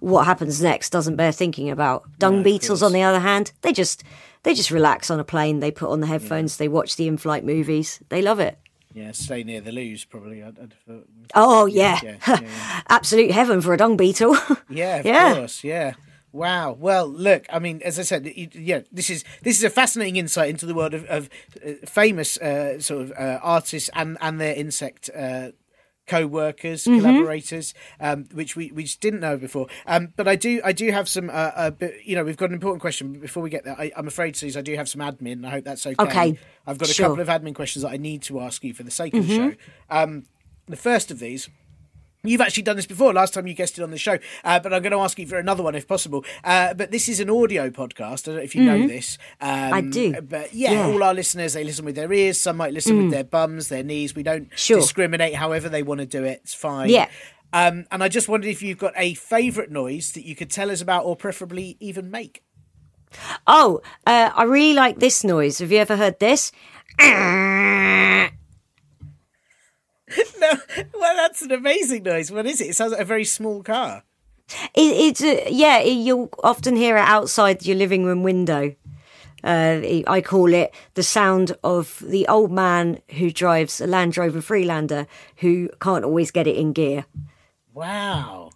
[0.00, 2.04] what happens next doesn't bear thinking about.
[2.18, 4.02] Dung beetles, on the other hand, they just
[4.44, 5.60] they just relax on a plane.
[5.60, 8.00] They put on the headphones, they watch the in-flight movies.
[8.08, 8.58] They love it.
[8.94, 10.42] Yeah, stay near the loos, probably.
[10.42, 10.94] I'd, I'd, uh,
[11.34, 12.80] Oh yeah, yeah, yeah, yeah.
[12.88, 14.36] absolute heaven for a dung beetle.
[14.70, 15.34] Yeah, of Yeah.
[15.34, 15.62] course.
[15.64, 15.92] Yeah.
[16.32, 16.72] Wow.
[16.72, 17.44] Well, look.
[17.50, 20.66] I mean, as I said, you- yeah, this is this is a fascinating insight into
[20.66, 21.28] the world of, of
[21.66, 25.10] uh, famous uh, sort of uh, artists and and their insect.
[26.08, 27.00] Co-workers Mm-hmm.
[27.00, 30.90] collaborators um which we, we just didn't know before um but i do i do
[30.90, 31.70] have some uh, uh
[32.04, 34.36] you know we've got an important question but before we get there I, i'm afraid
[34.36, 36.38] Suze, i do have some admin i hope that's okay Okay.
[36.66, 37.06] i've got a Sure.
[37.10, 37.20] Mm-hmm.
[37.20, 39.34] couple of admin questions that i need to ask you for the sake of the
[39.36, 39.54] show
[39.90, 40.24] um
[40.66, 41.48] the first of these
[42.24, 43.12] You've actually done this before.
[43.12, 45.38] Last time you guested on the show, uh, but I'm going to ask you for
[45.38, 46.24] another one if possible.
[46.42, 48.26] Uh, but this is an audio podcast.
[48.26, 49.18] I don't know if you know this.
[49.40, 49.74] Um, Mm-hmm.
[49.74, 50.20] I do.
[50.22, 50.84] But yeah, Yeah.
[50.86, 50.94] Mm.
[50.94, 52.40] all our listeners they listen with their ears.
[52.40, 54.14] Some might listen with their bums, their knees.
[54.16, 54.80] We don't Sure.
[54.80, 55.34] discriminate.
[55.36, 56.90] However they want to do it, it's fine.
[56.90, 57.08] Yeah.
[57.52, 60.70] Um, and I just wondered if you've got a favourite noise that you could tell
[60.70, 62.42] us about, or preferably even make.
[63.46, 65.60] oh, uh, I really like this noise.
[65.60, 66.52] Have you ever heard this?
[70.40, 70.52] no,
[70.94, 72.30] well, that's an amazing noise.
[72.30, 72.68] What is it?
[72.68, 74.04] It sounds like a very small car.
[74.74, 75.78] It, it's uh, yeah.
[75.80, 78.74] It, you'll often hear it outside your living room window.
[79.44, 84.40] Uh, I call it the sound of the old man who drives a Land Rover
[84.40, 87.04] Freelander who can't always get it in gear.
[87.72, 88.50] Wow.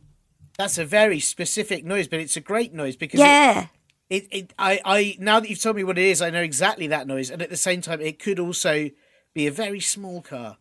[0.58, 3.66] That's a very specific noise, but it's a great noise because it- Yeah,
[4.10, 6.88] it, it I, I now that you've told me what it is, I know exactly
[6.88, 8.90] that noise, and at the same time, it could also
[9.34, 10.58] be a very small car.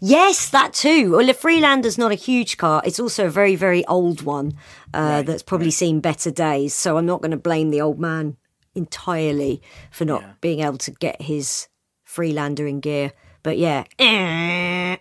[0.00, 1.12] Yes, that too.
[1.12, 4.54] Well, the Freelander's not a huge car; it's also a very, very old one
[4.94, 6.74] uh, Right, that's probably seen better days.
[6.74, 8.36] So I'm not going to blame the old man
[8.74, 9.60] entirely
[9.90, 10.32] for not Yeah.
[10.40, 11.68] being able to get his
[12.04, 13.12] Freelander in gear.
[13.42, 13.84] But yeah,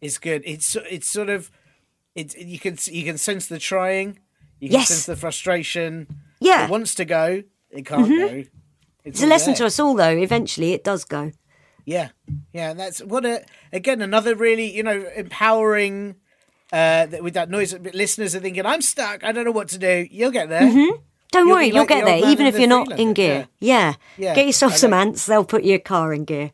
[0.00, 0.42] It's good.
[0.44, 1.50] It's it's sort of
[2.14, 4.18] it's you can you can sense the trying,
[4.60, 4.88] you can Yes.
[4.88, 6.06] sense the frustration.
[6.40, 6.56] Yeah.
[6.56, 6.64] Mm-hmm.
[6.64, 8.44] it wants to go, it can't go.
[9.04, 10.16] It's a lesson to us all, though.
[10.16, 11.30] Eventually, it does go.
[11.84, 12.08] Yeah,
[12.52, 12.72] yeah.
[12.74, 16.16] That's what a again another really you know empowering
[16.72, 17.74] uh, with that noise.
[17.92, 19.22] Listeners are thinking, "I'm stuck.
[19.24, 20.60] I don't know what to do." You'll get there.
[21.30, 23.12] Don't You'll worry, be you'll like the get there, even if the you're not in
[23.12, 23.48] gear.
[23.58, 23.94] Yeah.
[24.16, 24.34] Yeah.
[24.34, 26.52] Get yourself some ants, they'll put your car in gear.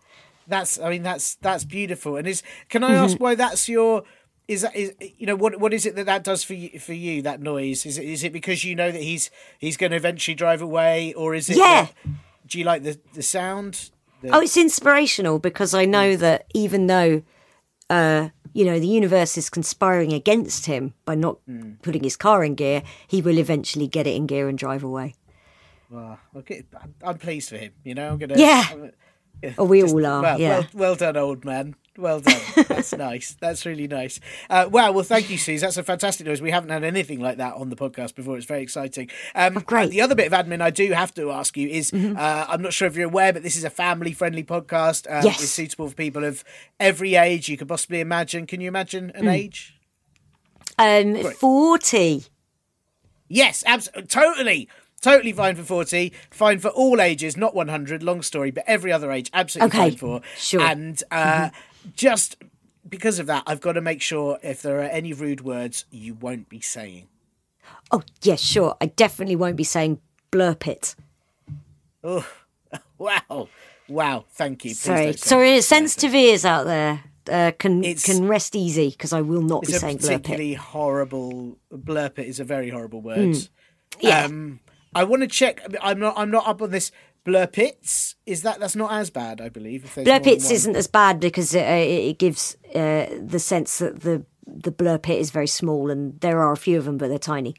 [0.48, 0.80] That's.
[0.80, 2.16] I mean, that's that's beautiful.
[2.16, 2.92] And is can Mm-hmm.
[2.92, 4.02] I ask why that's your?
[4.48, 6.92] Is that is you know what what is it that that does for you for
[6.92, 9.96] you that noise is it is it because you know that he's he's going to
[9.96, 11.84] eventually drive away or is it Yeah.
[11.84, 11.94] that-
[12.48, 13.90] do you like the the sound
[14.22, 17.22] The- Oh, it's inspirational because I know that even though,
[17.88, 21.80] uh, you know, the universe is conspiring against him by not Mm.
[21.82, 25.14] putting his car in gear, he will eventually get it in gear and drive away.
[25.90, 27.72] Well, okay, I'm- I'm pleased for him.
[27.84, 28.36] You know, I'm gonna.
[28.36, 28.64] Yeah.
[28.70, 28.92] I'm-
[29.58, 30.22] Oh, we just- all are.
[30.22, 30.48] Well, yeah.
[30.58, 31.74] well, well done, old man.
[31.98, 32.40] Well done.
[32.68, 33.36] That's nice.
[33.40, 34.20] That's really nice.
[34.48, 34.92] Uh, wow.
[34.92, 35.60] Well, thank you, Suze.
[35.60, 36.40] That's a fantastic noise.
[36.40, 38.36] We haven't had anything like that on the podcast before.
[38.38, 39.10] It's very exciting.
[39.34, 39.82] Um, Oh, great.
[39.84, 39.90] Mm-hmm.
[39.90, 42.72] The other bit of admin I do have to ask you is uh, I'm not
[42.72, 45.06] sure if you're aware, but this is a family friendly podcast.
[45.10, 45.42] Um, Yes.
[45.42, 46.42] It's suitable for people of
[46.78, 48.46] every age you could possibly imagine.
[48.46, 49.20] Can you imagine Mm.
[49.20, 49.74] an age?
[50.78, 51.36] um, Great.
[51.36, 52.24] 40.
[53.28, 54.68] Yes, absolutely, totally,
[55.00, 56.12] totally fine for forty.
[56.30, 58.02] Fine for all ages, not one hundred.
[58.02, 60.20] Long story, but every other age, absolutely Okay, fine for.
[60.36, 60.60] sure.
[60.62, 61.50] And uh,
[61.96, 62.36] just
[62.88, 66.14] because of that, I've got to make sure if there are any rude words, you
[66.14, 67.06] won't be saying.
[67.92, 68.76] Oh, yes, sure.
[68.80, 70.00] I definitely won't be saying
[70.32, 70.94] blurp it.
[72.04, 72.26] Oh,
[72.98, 73.48] wow,
[73.88, 74.24] wow!
[74.30, 74.70] Thank you.
[74.70, 75.12] Please Sorry.
[75.14, 79.62] Sorry, sensitive ears out there uh, can It's- can rest easy because I will not
[79.62, 80.22] be saying blurp it.
[80.22, 82.18] particularly horrible blurp.
[82.18, 83.36] It is a very horrible word.
[84.00, 84.24] Yeah.
[84.24, 84.60] Um,
[84.94, 85.62] I want to check.
[85.80, 86.14] I'm not.
[86.16, 86.90] I'm not up on this.
[87.24, 88.60] Blurpits is that?
[88.60, 89.84] That's not as bad, I believe.
[89.84, 93.38] If there's Blur pits isn't as bad because it, uh, it it gives uh, the
[93.38, 96.84] sense that the the blur pit is very small and there are a few of
[96.86, 97.54] them, but they're tiny.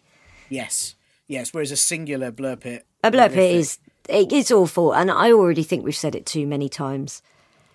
[0.49, 0.95] Yes,
[1.27, 1.53] yes.
[1.53, 2.85] Whereas a singular blur pit.
[3.03, 6.47] A blur pit is it, it's awful, and I already think we've said it too
[6.47, 7.21] many times.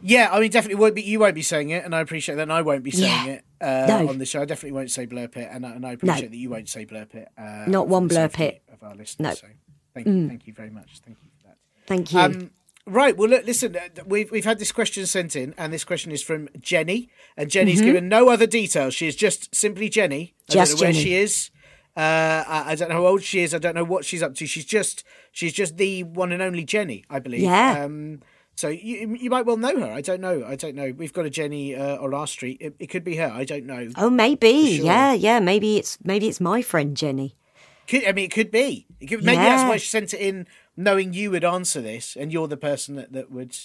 [0.03, 1.03] Yeah, I mean, definitely won't be.
[1.03, 2.43] You won't be saying it, and I appreciate that.
[2.43, 3.33] And I won't be saying Yeah.
[3.35, 4.09] it uh, No.
[4.09, 4.43] on the show.
[4.43, 6.85] I definitely won't say blur pit, and I, and I appreciate that you won't say
[6.85, 7.29] blur pit.
[7.39, 8.63] Uh, Not one blur pit.
[8.73, 9.27] of our listeners.
[9.27, 9.35] No.
[9.35, 9.47] So
[9.95, 11.01] thank you, thank you very much.
[11.05, 11.57] Thank you for that.
[11.87, 12.19] Thank you.
[12.21, 12.51] Um,
[12.87, 13.17] right.
[13.17, 13.75] Well, look, listen.
[13.77, 17.51] uh, We've we've had this question sent in, and this question is from Jenny, and
[17.51, 18.95] Jenny's given no other details.
[18.95, 20.17] She is just simply Jenny.
[20.17, 20.53] I Mm-hmm.
[20.53, 21.51] Just don't know where she is.
[21.97, 23.55] Uh, I, I don't know how old she is.
[23.55, 24.47] I don't know what she's up to.
[24.47, 27.41] She's just she's just the one and only Jenny, I believe.
[27.41, 27.85] Yeah.
[27.85, 28.21] Um,
[28.57, 29.91] so you you might well know her.
[29.93, 30.45] I don't know.
[30.45, 30.93] I don't know.
[30.97, 32.59] We've got a Jenny uh, on our street.
[32.61, 33.31] It, it could be her.
[33.33, 33.91] I don't know.
[33.97, 34.77] oh, maybe.
[34.79, 34.87] sure.
[34.87, 35.39] Yeah, yeah.
[35.41, 37.37] Maybe it's maybe it's my friend Jenny.
[37.87, 38.87] Could, I mean, it could be.
[38.99, 42.33] It could, maybe that's why she sent it in, knowing you would answer this, and
[42.33, 43.57] you're the person that, that would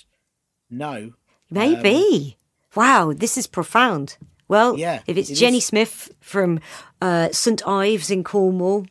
[0.69, 1.13] know.
[1.49, 2.37] Maybe.
[2.75, 4.17] wow, this is profound.
[4.47, 5.65] Well, Yeah, if it's it Jenny is.
[5.65, 6.59] Smith from
[7.01, 8.85] uh, St Ives in Cornwall,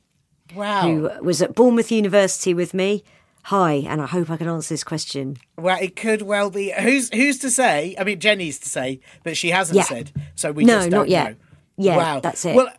[0.55, 0.83] Wow.
[0.83, 3.05] who was at Bournemouth University with me.
[3.45, 5.39] Hi, and I hope I can answer this question.
[5.57, 6.73] Well, it could well be.
[6.79, 7.95] Who's who's to say?
[7.99, 9.85] I mean, Jenny's to say, but she hasn't Yeah.
[9.85, 11.31] said, so we No, just not don't yet.
[11.31, 11.37] know.
[11.79, 12.55] Yeah, wow, that's it.
[12.55, 12.71] Well,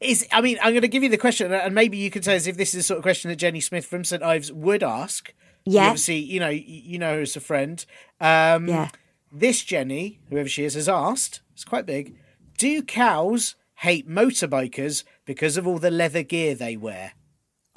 [0.00, 2.34] is I mean, I'm going to give you the question, and maybe you can say
[2.34, 4.82] as if this is the sort of question that Jenny Smith from St Ives would
[4.82, 5.32] ask.
[5.64, 5.86] You Yeah.
[5.88, 7.84] obviously, you know, you know her as a friend.
[8.20, 8.88] Um, Yeah.
[9.32, 11.40] This Jenny, whoever she is, has asked.
[11.52, 12.14] It's quite big.
[12.58, 17.12] Do cows hate motorbikers because of all the leather gear they wear?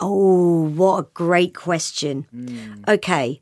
[0.06, 2.28] Oh, what a great question.
[2.30, 2.84] Hmm.
[2.88, 3.42] Okay.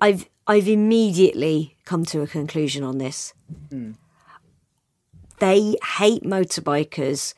[0.00, 3.34] I've I've immediately come to a conclusion on this.
[3.68, 3.92] Hmm.
[5.40, 7.34] They hate motorbikers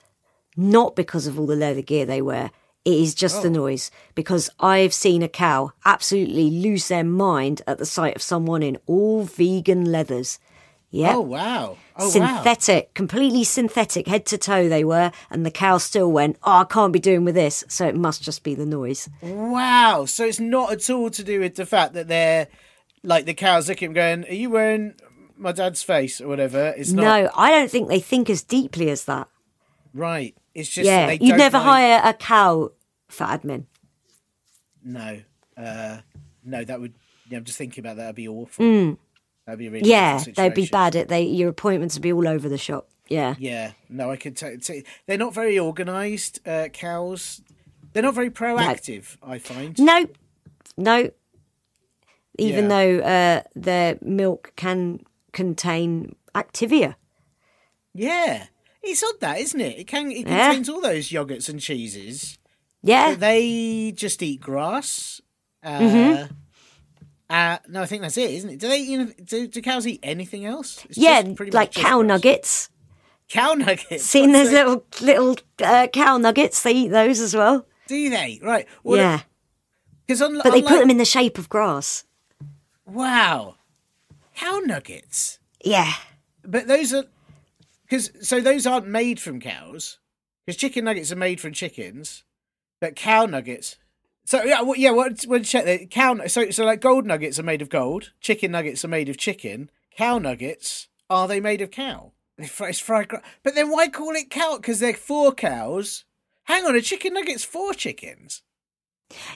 [0.57, 2.51] not because of all the leather gear they wear.
[2.85, 3.53] It is just the oh.
[3.53, 8.63] noise because I've seen a cow absolutely lose their mind at the sight of someone
[8.63, 10.39] in all vegan leathers.
[10.95, 11.17] Yeah.
[11.17, 11.79] Oh wow!
[11.97, 12.11] Oh wow!
[12.11, 16.65] synthetic, completely synthetic, head to toe they were, and the cow still went, Oh, I
[16.65, 19.09] can't be doing with this, so it must just be the noise.
[19.23, 20.05] Wow.
[20.05, 22.47] So it's not at all to do with the fact that they're
[23.03, 24.93] like the cows looking him going, Are you wearing
[25.39, 26.75] my dad's face or whatever?
[26.77, 29.29] It's not No, I don't think they think as deeply as that.
[29.95, 30.37] right.
[30.55, 32.73] It's just Yeah, you'd never like- hire a cow
[33.09, 33.65] for admin.
[34.85, 35.21] No.
[35.57, 35.99] Uh
[36.45, 36.93] no, that would
[37.31, 38.99] yeah, I'm just thinking about that, that'd be awful.
[39.47, 39.89] That'd be a really.
[39.91, 41.23] Yeah, they'd be bad at they.
[41.23, 42.89] Your appointments would be all over the shop.
[43.09, 43.73] Yeah, Yeah.
[43.91, 47.43] No, I could t- t- they're not very organised, uh, cows.
[47.93, 49.79] They're not very proactive, I find.
[49.79, 50.07] no,
[50.79, 51.11] no.
[52.39, 52.69] Even Yeah.
[52.69, 55.01] though uh, their milk can
[55.33, 56.95] contain Activia.
[57.93, 58.47] Yeah.
[58.83, 59.79] It's odd that, isn't it?
[59.81, 60.47] It can it Yeah.
[60.47, 62.39] contains all those yogurts and cheeses.
[62.83, 65.21] Yeah, they just eat grass.
[65.63, 66.35] Uh, Mm-hmm.
[67.33, 68.59] Uh, no, I think that's it, isn't it?
[68.59, 69.07] Do they?
[69.25, 70.85] Do, do cows eat anything else?
[70.85, 72.69] It's yeah, just like cow nuggets.
[73.29, 74.05] Cow nuggets.
[74.05, 74.67] Seen those that?
[74.67, 76.63] little little uh, cow nuggets?
[76.63, 77.67] They eat those as well.
[77.89, 78.39] Do they?
[78.43, 78.67] Right.
[78.85, 79.21] Well, yeah,
[80.07, 82.05] Because on, but they unlike- put them in the shape of grass.
[82.87, 83.57] Wow.
[84.37, 85.39] Cow nuggets.
[85.65, 85.93] Yeah,
[86.45, 87.05] But those are
[87.85, 89.99] because so those aren't made from cows
[90.45, 92.25] because chicken nuggets are made from chickens,
[92.81, 93.77] but cow nuggets.
[94.25, 94.91] So yeah, well, yeah.
[94.91, 95.23] What?
[95.25, 95.45] What?
[95.45, 95.91] Check that.
[95.91, 96.27] Cow.
[96.27, 98.13] So so like gold nuggets are made of gold.
[98.21, 99.71] Chicken nuggets are made of chicken.
[99.97, 102.13] Cow nuggets are they made of cow?
[102.39, 103.11] It's fried.
[103.43, 104.57] But then why call it cow?
[104.57, 106.05] Because they're four cows.
[106.45, 108.43] Hang on, a chicken nugget's four chickens.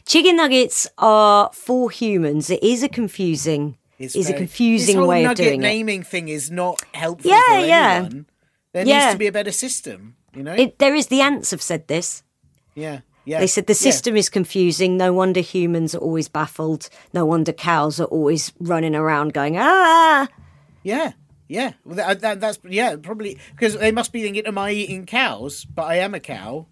[0.07, 2.49] Chicken nuggets are for humans.
[2.51, 3.77] It is a confusing.
[3.99, 5.75] It's is very, a confusing way of doing naming it.
[5.75, 7.31] Naming thing is not helpful.
[7.31, 8.09] Yeah, yeah.
[8.73, 8.99] There yeah.
[9.01, 10.17] needs to be a better system.
[10.35, 11.07] You know, it, there is.
[11.07, 12.23] The ants have said this.
[12.75, 13.01] Yeah.
[13.27, 13.41] Yeah.
[13.41, 14.21] They said the system yeah.
[14.21, 14.97] is confusing.
[14.97, 16.89] No wonder humans are always baffled.
[17.13, 20.29] No wonder cows are always running around going ah.
[20.85, 21.13] Yeah,
[21.49, 21.73] yeah.
[21.85, 25.65] Well, that, that, that's yeah, probably because they must be thinking, "Am I eating cows?"
[25.65, 26.67] But I am a cow.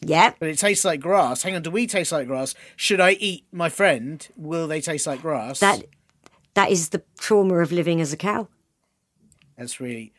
[0.00, 0.32] Yeah.
[0.38, 1.42] But it tastes like grass.
[1.42, 2.54] Hang on, do we taste like grass?
[2.76, 4.26] Should I eat my friend?
[4.36, 5.60] Will they taste like grass?
[5.60, 5.84] That
[6.54, 8.48] that is the trauma of living as a cow.
[9.58, 10.12] That's really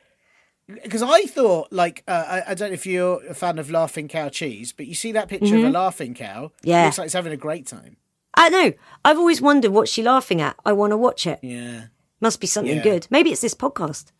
[0.84, 4.08] because I thought like uh, I, I, don't know if you're a fan of laughing
[4.08, 5.56] cow cheese, but you see that picture mm-hmm.
[5.56, 5.74] of a mm-hmm.
[5.74, 6.52] laughing cow.
[6.64, 7.98] Yeah, looks like it's having a great time.
[8.36, 8.74] I know.
[9.04, 10.56] I've always wondered what she's laughing at.
[10.66, 11.40] I want to watch it.
[11.42, 11.86] Yeah,
[12.22, 12.84] must be something yeah.
[12.84, 13.08] good.
[13.10, 14.12] Maybe it's this podcast.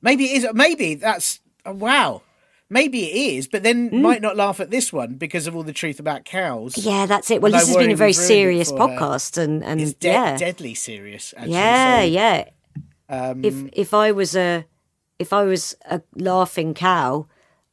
[0.00, 0.46] Maybe it is.
[0.52, 2.22] Maybe that's oh, wow.
[2.68, 4.00] Maybe it is, but then mm.
[4.00, 6.78] might not laugh at this one because of all the truth about cows.
[6.78, 7.42] Yeah, that's it.
[7.42, 9.42] Well, this has been a very serious podcast, her.
[9.42, 11.34] and and it's de- yeah, deadly serious.
[11.36, 12.48] Actually, yeah, so, yeah.
[13.10, 14.64] Um, if if I was a
[15.22, 17.26] if I was a laughing cow,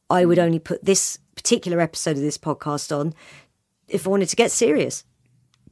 [0.08, 0.44] I would hmm.
[0.44, 3.12] only put this particular episode of this podcast on
[3.88, 5.04] if I wanted to get serious.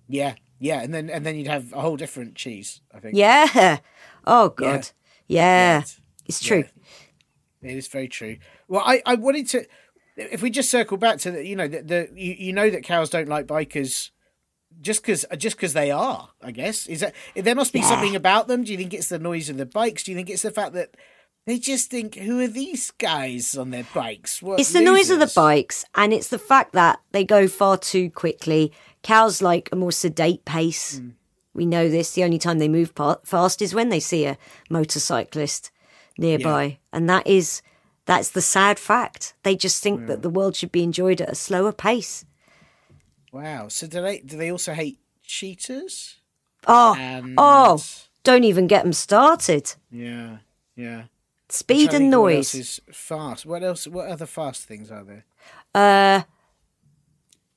[0.09, 2.81] Yeah, yeah, and then and then you'd have a whole different cheese.
[2.93, 3.17] I think.
[3.17, 3.79] Yeah.
[4.31, 4.91] Oh God.
[5.27, 5.79] Yeah.
[5.79, 5.83] yeah.
[6.27, 6.65] It's true.
[7.63, 7.71] Yeah.
[7.71, 8.37] It is very true.
[8.69, 9.65] Well, I, I wanted to,
[10.17, 12.85] if we just circle back to the, you know, the, the you, you know that
[12.85, 14.11] cows don't like bikers
[14.83, 17.89] just because just because they are i guess is that there must be yeah.
[17.89, 20.31] something about them do you think it's the noise of the bikes do you think
[20.31, 20.95] it's the fact that
[21.49, 25.19] they just think who are these guys on their bikes what it's the noise of
[25.19, 29.77] the bikes and it's the fact that they go far too quickly cows like a
[29.77, 31.13] more sedate pace mm.
[31.55, 32.93] we know this the only time they move
[33.25, 34.39] fast is when they see a
[34.71, 35.71] motorcyclist
[36.19, 36.75] nearby yeah.
[36.93, 37.63] and that is
[38.09, 39.35] that's the sad fact.
[39.43, 40.07] They just think yeah.
[40.07, 42.25] that the world should be enjoyed at a slower pace.
[43.33, 43.69] Wow.
[43.69, 46.17] So do they do they also hate cheetahs?
[46.67, 47.35] Oh, and...
[47.37, 47.85] oh!
[48.25, 49.75] Don't even get them started.
[49.91, 50.39] Yeah,
[50.75, 51.05] yeah.
[51.49, 52.53] Speed and noise.
[52.53, 53.47] What is fast?
[53.47, 53.87] What else?
[53.87, 55.25] What other fast things are there?
[55.75, 56.23] Uh,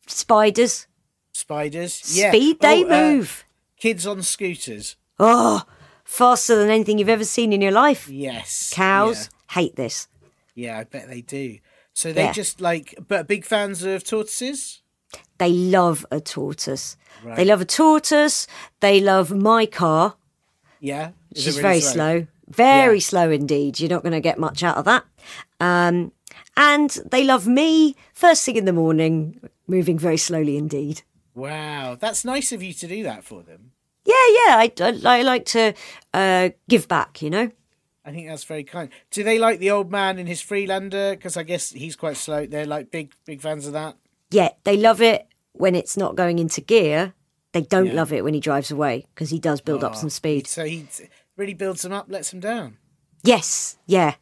[0.08, 0.88] spiders.
[1.34, 2.18] Spiders.
[2.18, 2.30] Yeah.
[2.30, 2.60] Speed.
[2.62, 3.46] They oh, uh, move.
[3.78, 4.96] Kids on scooters.
[5.20, 5.64] Oh,
[6.04, 8.08] faster than anything you've ever seen in your life.
[8.08, 8.72] Yes.
[8.74, 10.08] Cows hate this.
[10.56, 11.58] Yeah, I bet they do.
[11.94, 12.32] So they yeah.
[12.32, 14.82] just like, but big fans of tortoises.
[15.38, 16.96] They love a tortoise.
[17.24, 17.36] Right.
[17.36, 18.48] They love a tortoise.
[18.80, 20.16] They love my car.
[20.80, 22.28] Yeah, Is she's really very slow.
[22.52, 23.02] Very yeah.
[23.02, 23.80] slow indeed.
[23.80, 25.06] You're not going to get much out of that.
[25.60, 26.12] Um,
[26.58, 31.02] and they love me first thing in the morning, moving very slowly indeed.
[31.34, 33.72] Wow, that's nice of you to do that for them.
[34.04, 34.58] Yeah, yeah.
[34.58, 35.74] I, I, I like to
[36.14, 37.52] uh, give back, you know.
[38.04, 38.90] I think that's very kind.
[39.12, 41.12] Do they like the old man in his Freelander?
[41.12, 42.46] Because I guess he's quite slow.
[42.46, 43.96] They're like big, big fans of that.
[44.32, 47.14] Yeah, they love it when it's not going into gear.
[47.54, 47.94] They don't yeah.
[47.94, 50.48] love it when he drives away because he does build oh, up some speed.
[50.48, 50.88] So he
[51.42, 52.78] really builds them up, lets them down.
[53.24, 53.78] Yes.
[53.88, 54.16] Yeah.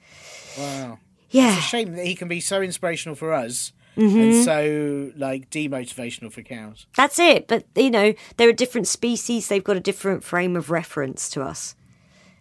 [0.57, 0.99] Wow.
[1.29, 1.57] Yeah.
[1.57, 3.73] It's a shame that he can be so inspirational for us.
[3.97, 4.17] Mm-hmm.
[4.17, 6.87] and so like demotivational for cows.
[6.95, 7.49] That's it.
[7.49, 9.49] But you know, they're a different species.
[9.49, 11.75] They've got a different frame of reference to us.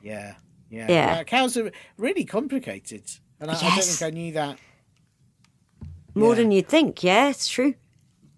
[0.00, 0.34] Yeah.
[0.70, 0.86] Yeah.
[0.88, 1.24] yeah.
[1.24, 3.10] cows are really complicated.
[3.40, 3.62] And I, yes.
[3.62, 4.58] I, don't think I knew that.
[6.14, 6.42] More yeah.
[6.42, 7.74] than you'd think, yeah, it's true.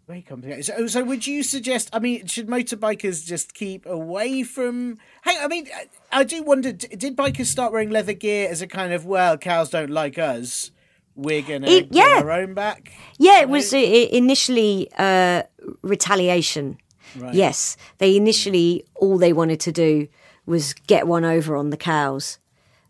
[0.07, 0.65] Very complicated.
[0.65, 1.89] So, so, would you suggest?
[1.93, 4.99] I mean, should motorbikers just keep away from?
[5.25, 5.69] Hey, I mean,
[6.13, 6.73] I do wonder.
[6.73, 10.71] Did bikers start wearing leather gear as a kind of well, cows don't like us,
[11.15, 12.05] we're gonna it, yeah.
[12.05, 12.93] get our own back?
[13.19, 15.45] Yeah, it was initially uh,
[15.83, 16.79] retaliation.
[17.17, 17.35] Right.
[17.35, 20.09] Yes, they initially all they wanted to do
[20.47, 22.39] was get one over on the cows.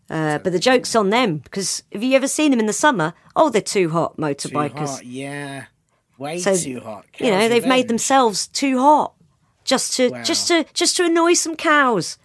[0.09, 3.13] Uh, but the joke's on them because have you ever seen them in the summer?
[3.35, 4.73] Oh, they're too hot, motorbikers.
[4.73, 5.65] Too hot, yeah,
[6.17, 7.05] way so, too hot.
[7.13, 9.13] Cows you know, they've made themselves too hot
[9.63, 10.23] just to wow.
[10.23, 12.17] just to just to annoy some cows.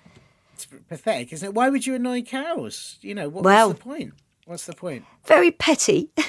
[0.89, 1.55] Pathetic, isn't it?
[1.55, 2.99] Why would you annoy cows?
[3.01, 4.15] You know, what, well, what's the point?
[4.47, 5.05] What's the point?
[5.25, 6.11] Very petty.
[6.17, 6.27] it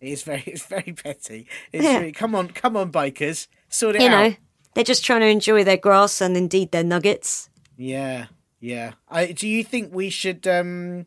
[0.00, 1.46] is very, it's very petty.
[1.72, 1.98] It's yeah.
[1.98, 4.22] Really, come on, come on, bikers, sort it you out.
[4.22, 4.36] You know,
[4.74, 7.50] they're just trying to enjoy their grass and indeed their nuggets.
[7.76, 8.26] Yeah,
[8.60, 8.92] yeah.
[9.08, 11.06] I, do you think we should um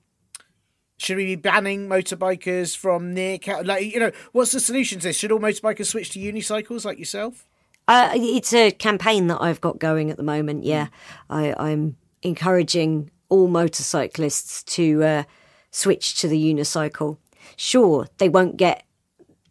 [0.97, 5.17] should we be banning motorbikers from near like you know what's the solution to this?
[5.17, 7.45] Should all motorbikers switch to unicycles like yourself?
[7.87, 10.63] Uh, it's a campaign that I've got going at the moment.
[10.63, 10.87] Yeah,
[11.29, 15.23] I, I'm encouraging all motorcyclists to uh,
[15.71, 17.17] switch to the unicycle.
[17.55, 18.85] Sure, they won't get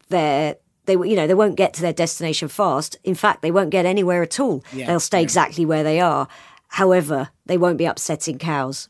[0.09, 0.57] their
[0.87, 2.97] they you know they won't get to their destination fast.
[3.05, 4.65] In fact, they won't get anywhere at all.
[4.73, 5.23] Yeah, They'll stay yeah.
[5.25, 6.27] exactly where they are.
[6.69, 8.89] However, they won't be upsetting cows.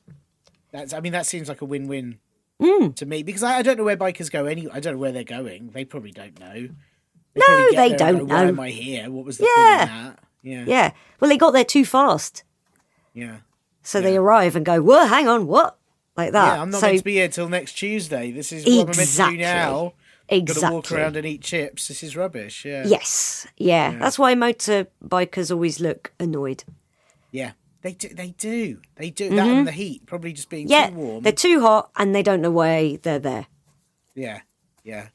[0.72, 0.93] That's.
[0.95, 2.18] I mean, that seems like a win-win
[2.61, 2.95] Mm.
[2.95, 4.47] to me because I, I don't know where bikers go.
[4.47, 4.68] Any.
[4.70, 5.70] I don't know where they're going.
[5.74, 6.68] They probably don't know.
[7.35, 8.49] They No, they don't go, Why know.
[8.49, 9.11] am I here?
[9.11, 9.78] What was the Yeah.
[9.78, 10.18] point in that?
[10.43, 10.64] Yeah.
[10.68, 10.91] Yeah.
[11.18, 12.45] Well, they got there too fast,
[13.14, 13.39] Yeah.
[13.83, 15.76] So they arrive and go, "Whoa, hang on, what?"
[16.16, 16.57] Like that.
[16.57, 18.30] Yeah, I'm not so meant to be here till next Tuesday.
[18.33, 19.37] This is what I'm meant to Exactly.
[19.39, 19.93] do now.
[20.28, 20.61] exactly.
[20.62, 21.89] Got to walk around and eat chips.
[21.89, 22.64] This is rubbish.
[22.64, 22.85] Yeah.
[22.87, 23.97] Yes, yeah.
[23.99, 26.64] That's why motorbikers always look annoyed.
[27.30, 27.53] Yeah.
[27.83, 28.09] They do.
[28.11, 28.78] They do.
[28.97, 29.30] They do.
[29.30, 30.72] That and the heat, probably just being Mm-hmm.
[30.72, 31.22] Yeah, too warm.
[31.22, 33.47] they're too hot and they don't know why they're there.
[34.14, 34.43] Yeah,
[34.85, 35.09] yeah.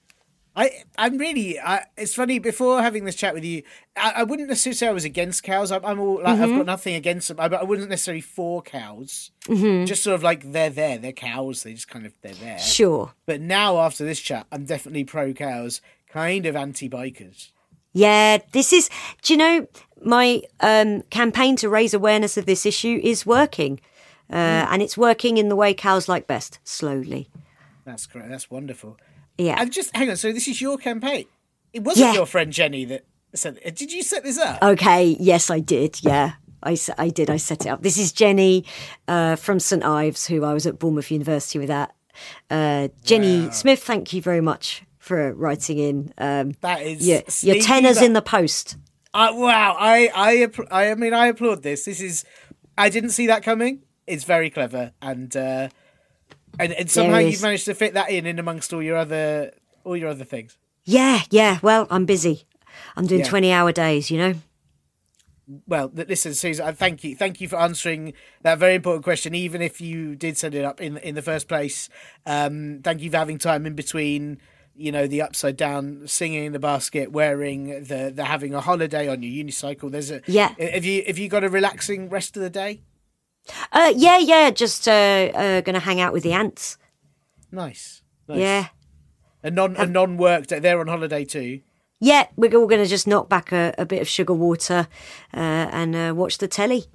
[0.57, 1.59] I I'm really.
[1.59, 2.39] I, it's funny.
[2.39, 3.61] Before having this chat with you,
[3.95, 5.71] I, I wouldn't necessarily say I was against cows.
[5.71, 6.57] I'm, I'm all like I've Mm-hmm.
[6.57, 7.39] got nothing against them.
[7.39, 9.31] I, I wasn't necessarily for cows.
[9.45, 9.85] Mm-hmm.
[9.85, 10.97] Just sort of like they're there.
[10.97, 11.61] They're cows.
[11.63, 12.57] They just kind of they're there.
[12.59, 13.13] Sure.
[13.27, 15.79] But now after this chat, I'm definitely pro cows.
[16.09, 17.51] Kind of anti bikers.
[17.93, 18.89] Yeah, this is.
[19.21, 19.67] Do you know
[20.03, 23.79] my um, campaign to raise awareness of this issue is working,
[24.31, 24.67] uh, Mm.
[24.71, 27.29] and it's working in the way cows like best, slowly.
[27.85, 28.27] That's great.
[28.29, 28.97] That's wonderful.
[29.38, 29.55] Yeah.
[29.61, 30.17] And just hang on.
[30.17, 31.25] So this is your campaign.
[31.73, 32.13] It wasn't Yeah.
[32.13, 33.59] your friend Jenny that said.
[33.63, 33.75] it.
[33.75, 34.61] Did you set this up?
[34.63, 35.15] Okay.
[35.19, 35.99] Yes, I did.
[36.03, 36.33] Yeah.
[36.63, 37.29] I, I did.
[37.29, 37.83] I set it up.
[37.83, 38.65] This is Jenny
[39.07, 41.67] uh, from St Ives, who I was at Bournemouth University with.
[41.67, 41.93] That
[42.49, 43.83] uh, Jenny Smith.
[43.83, 46.13] Thank you very much for writing in.
[46.17, 48.75] Um, that is your, your tenors but- in the post.
[49.13, 50.09] Uh, wow, I
[50.71, 51.85] I I mean I applaud this.
[51.85, 52.25] This is
[52.77, 53.83] I didn't see that coming.
[54.07, 55.69] It's very clever and uh
[56.59, 59.51] and, and somehow you've managed to fit that in in amongst all your other
[59.83, 60.57] all your other things.
[60.83, 61.21] Yeah.
[61.29, 61.59] Yeah.
[61.61, 62.43] Well, I'm busy.
[62.95, 63.27] I'm doing Yeah.
[63.29, 64.33] 20 hour days, you know?
[65.65, 69.33] Well, listen, Susan, thank you, thank you for answering that very important question.
[69.33, 71.87] Even if you did set it up in in the first place,
[72.25, 74.39] um, thank you for having time in between.
[74.75, 79.07] You know, the upside down singing in the basket, wearing the the having a holiday
[79.07, 79.89] on your unicycle.
[79.89, 80.53] There's a Yeah.
[80.59, 82.81] Have you have you got a relaxing rest of the day?
[83.71, 84.49] Uh, yeah, yeah.
[84.51, 86.77] Just uh, uh, going to hang out with the ants.
[87.51, 88.01] Nice.
[88.27, 88.39] nice.
[88.39, 88.67] Yeah.
[89.43, 90.59] A non a non work day.
[90.59, 91.61] They're on holiday too.
[91.99, 94.87] Yeah, we're all going to just knock back a, a bit of sugar water
[95.33, 95.37] uh,
[95.71, 96.85] and uh, watch the telly.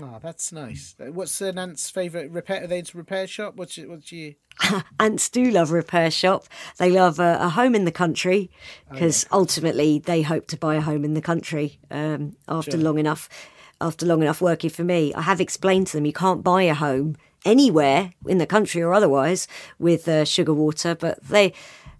[0.00, 0.96] Oh, that's nice.
[0.98, 2.64] What's uh, ant's favourite repair?
[2.64, 3.56] Are they into repair shop?
[3.56, 4.34] What's your, what's you?
[4.98, 6.46] Ants do love a repair shop.
[6.78, 8.50] They love a, a home in the country
[8.90, 13.28] because ultimately they hope to buy a home in the country um, after long enough.
[13.82, 16.74] After long enough working for me, I have explained to them you can't buy a
[16.74, 21.52] home anywhere in the country or otherwise with uh, sugar water, but they.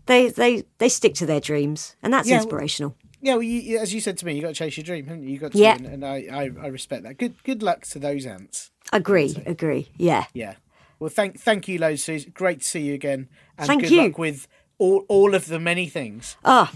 [0.07, 2.97] They, they they stick to their dreams, and that's Yeah, well- inspirational.
[3.21, 5.07] Yeah, well, you, you- as you said to me, you got to chase your dream,
[5.07, 5.31] haven't you?
[5.31, 5.77] You got to, Yeah.
[5.77, 7.19] and, and I, I, I respect that.
[7.19, 8.73] Good, good luck to those ants.
[8.93, 9.93] Agree, agree.
[9.97, 10.25] Yeah.
[10.35, 10.55] Yeah.
[10.99, 12.03] Well, thank, thank you, loads.
[12.03, 12.25] Suze.
[12.25, 14.03] Great to see you again, and Thank good you.
[14.03, 16.37] luck with all, all of the many things.
[16.45, 16.73] Ah,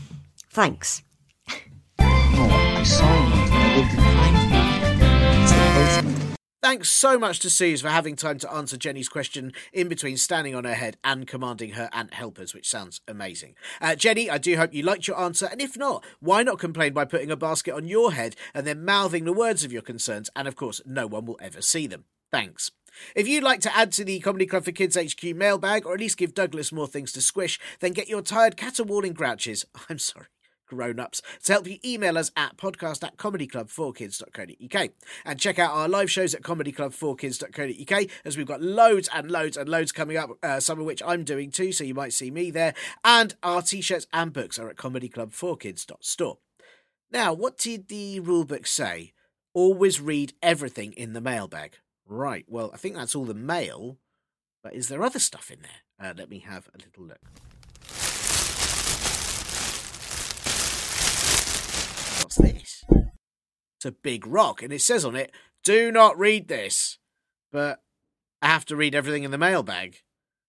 [0.48, 1.02] thanks.
[1.98, 4.22] Oh,
[6.66, 10.52] Thanks so much to Suze for having time to answer Jenny's question in between standing
[10.52, 13.54] on her head and commanding her ant helpers, which sounds amazing.
[13.80, 16.92] Uh, Jenny, I do hope you liked your answer, and if not, why not complain
[16.92, 20.28] by putting a basket on your head and then mouthing the words of your concerns,
[20.34, 22.02] and of course, no one will ever see them.
[22.32, 22.72] Thanks.
[23.14, 26.00] If you'd like to add to the Comedy Club for Kids HQ mailbag, or at
[26.00, 29.64] least give Douglas more things to squish, then get your tired caterwauling grouches.
[29.88, 30.26] I'm sorry
[30.66, 34.90] grown ups to help you email us at podcast at comedyclub4kids.co.uk
[35.24, 39.68] and check out our live shows at comedyclub4kids.co.uk as we've got loads and loads and
[39.68, 42.50] loads coming up uh, some of which i'm doing too so you might see me
[42.50, 42.74] there.
[43.04, 46.38] And our t-shirts and books are at comedyclub4kids.store
[47.10, 49.12] now what did the rulebook say?
[49.54, 51.76] Always read everything in the mailbag.
[52.06, 53.98] Right well i think that's all the mail
[54.62, 56.10] but is there other stuff in there?
[56.10, 57.20] Uh, let me have a little look
[62.26, 62.84] What's this?
[62.90, 65.30] It's a big rock, and it says on it,
[65.62, 66.98] "Do not read this."
[67.52, 67.84] But
[68.42, 70.02] I have to read everything in the mailbag,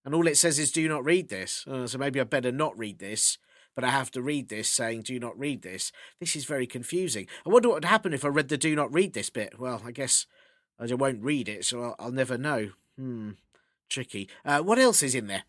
[0.04, 2.76] and all it says is, "Do not read this." Uh, so maybe I better not
[2.76, 3.38] read this.
[3.76, 7.28] But I have to read this saying, "Do not read this." This is very confusing.
[7.46, 9.60] I wonder what would happen if I read the "Do not read this" bit.
[9.60, 10.26] Well, I guess
[10.80, 12.72] I won't read it, so I'll, I'll never know.
[12.98, 13.34] Hmm,
[13.88, 14.30] tricky.
[14.44, 15.44] Uh, what else is in there?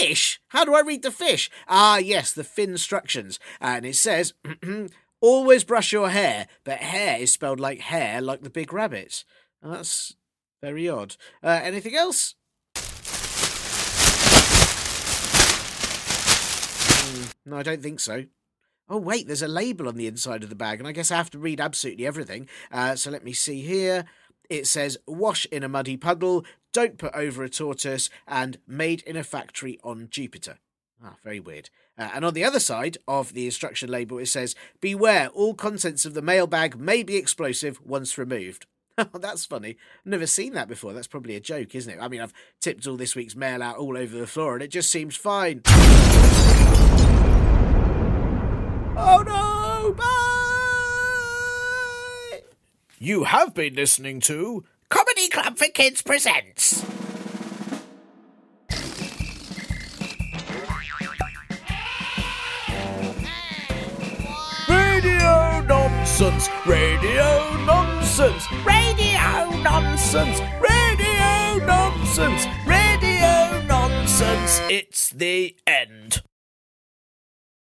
[0.00, 0.40] Fish?
[0.48, 1.50] How do I read the fish?
[1.68, 3.38] Ah, yes, the fin instructions.
[3.60, 4.32] And it says,
[5.20, 9.24] always brush your hair, but hair is spelled like hair, like the big rabbit.
[9.62, 10.16] That's
[10.62, 11.16] very odd.
[11.42, 12.34] Uh, anything else?
[16.92, 18.24] Hmm, no, I don't think so.
[18.88, 21.16] Oh, wait, there's a label on the inside of the bag, and I guess I
[21.16, 22.48] have to read absolutely everything.
[22.72, 24.04] Uh, so let me see here.
[24.48, 29.16] it says wash in a muddy puddle, don't put over a tortoise, and made in
[29.16, 30.58] a factory on Jupiter.
[31.02, 31.70] Ah, very weird.
[31.98, 36.04] Uh, and on the other side of the instruction label, it says, Beware, all contents
[36.04, 38.66] of the mailbag may be explosive once removed.
[39.14, 39.76] That's funny.
[40.04, 40.92] Never seen that before.
[40.92, 41.98] That's probably a joke, isn't it?
[42.00, 44.68] I mean, I've tipped all this week's mail out all over the floor and it
[44.68, 45.62] just seems fine.
[49.02, 49.94] Oh no!
[49.96, 50.06] Bye!
[52.98, 56.84] You have been listening to Comedy Club for Kids Presents.
[64.68, 74.60] Radio nonsense, radio nonsense, radio nonsense, radio nonsense, radio nonsense.
[74.68, 76.22] It's the end.